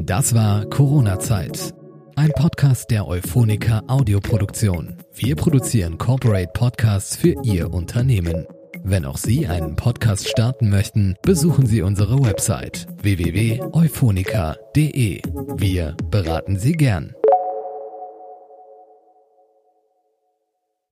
Das 0.02 0.34
war 0.34 0.64
Corona-Zeit. 0.66 1.72
Ein 2.16 2.30
Podcast 2.32 2.90
der 2.90 3.08
Euphonica 3.08 3.82
Audioproduktion. 3.88 4.98
Wir 5.14 5.36
produzieren 5.36 5.96
Corporate 5.98 6.50
Podcasts 6.52 7.16
für 7.16 7.34
Ihr 7.42 7.72
Unternehmen. 7.72 8.46
Wenn 8.82 9.04
auch 9.06 9.16
Sie 9.16 9.46
einen 9.46 9.76
Podcast 9.76 10.28
starten 10.28 10.68
möchten, 10.68 11.14
besuchen 11.22 11.64
Sie 11.66 11.80
unsere 11.80 12.22
Website 12.22 12.86
www.euphonica.de. 13.00 15.22
Wir 15.56 15.96
beraten 16.10 16.58
Sie 16.58 16.72
gern. 16.72 17.14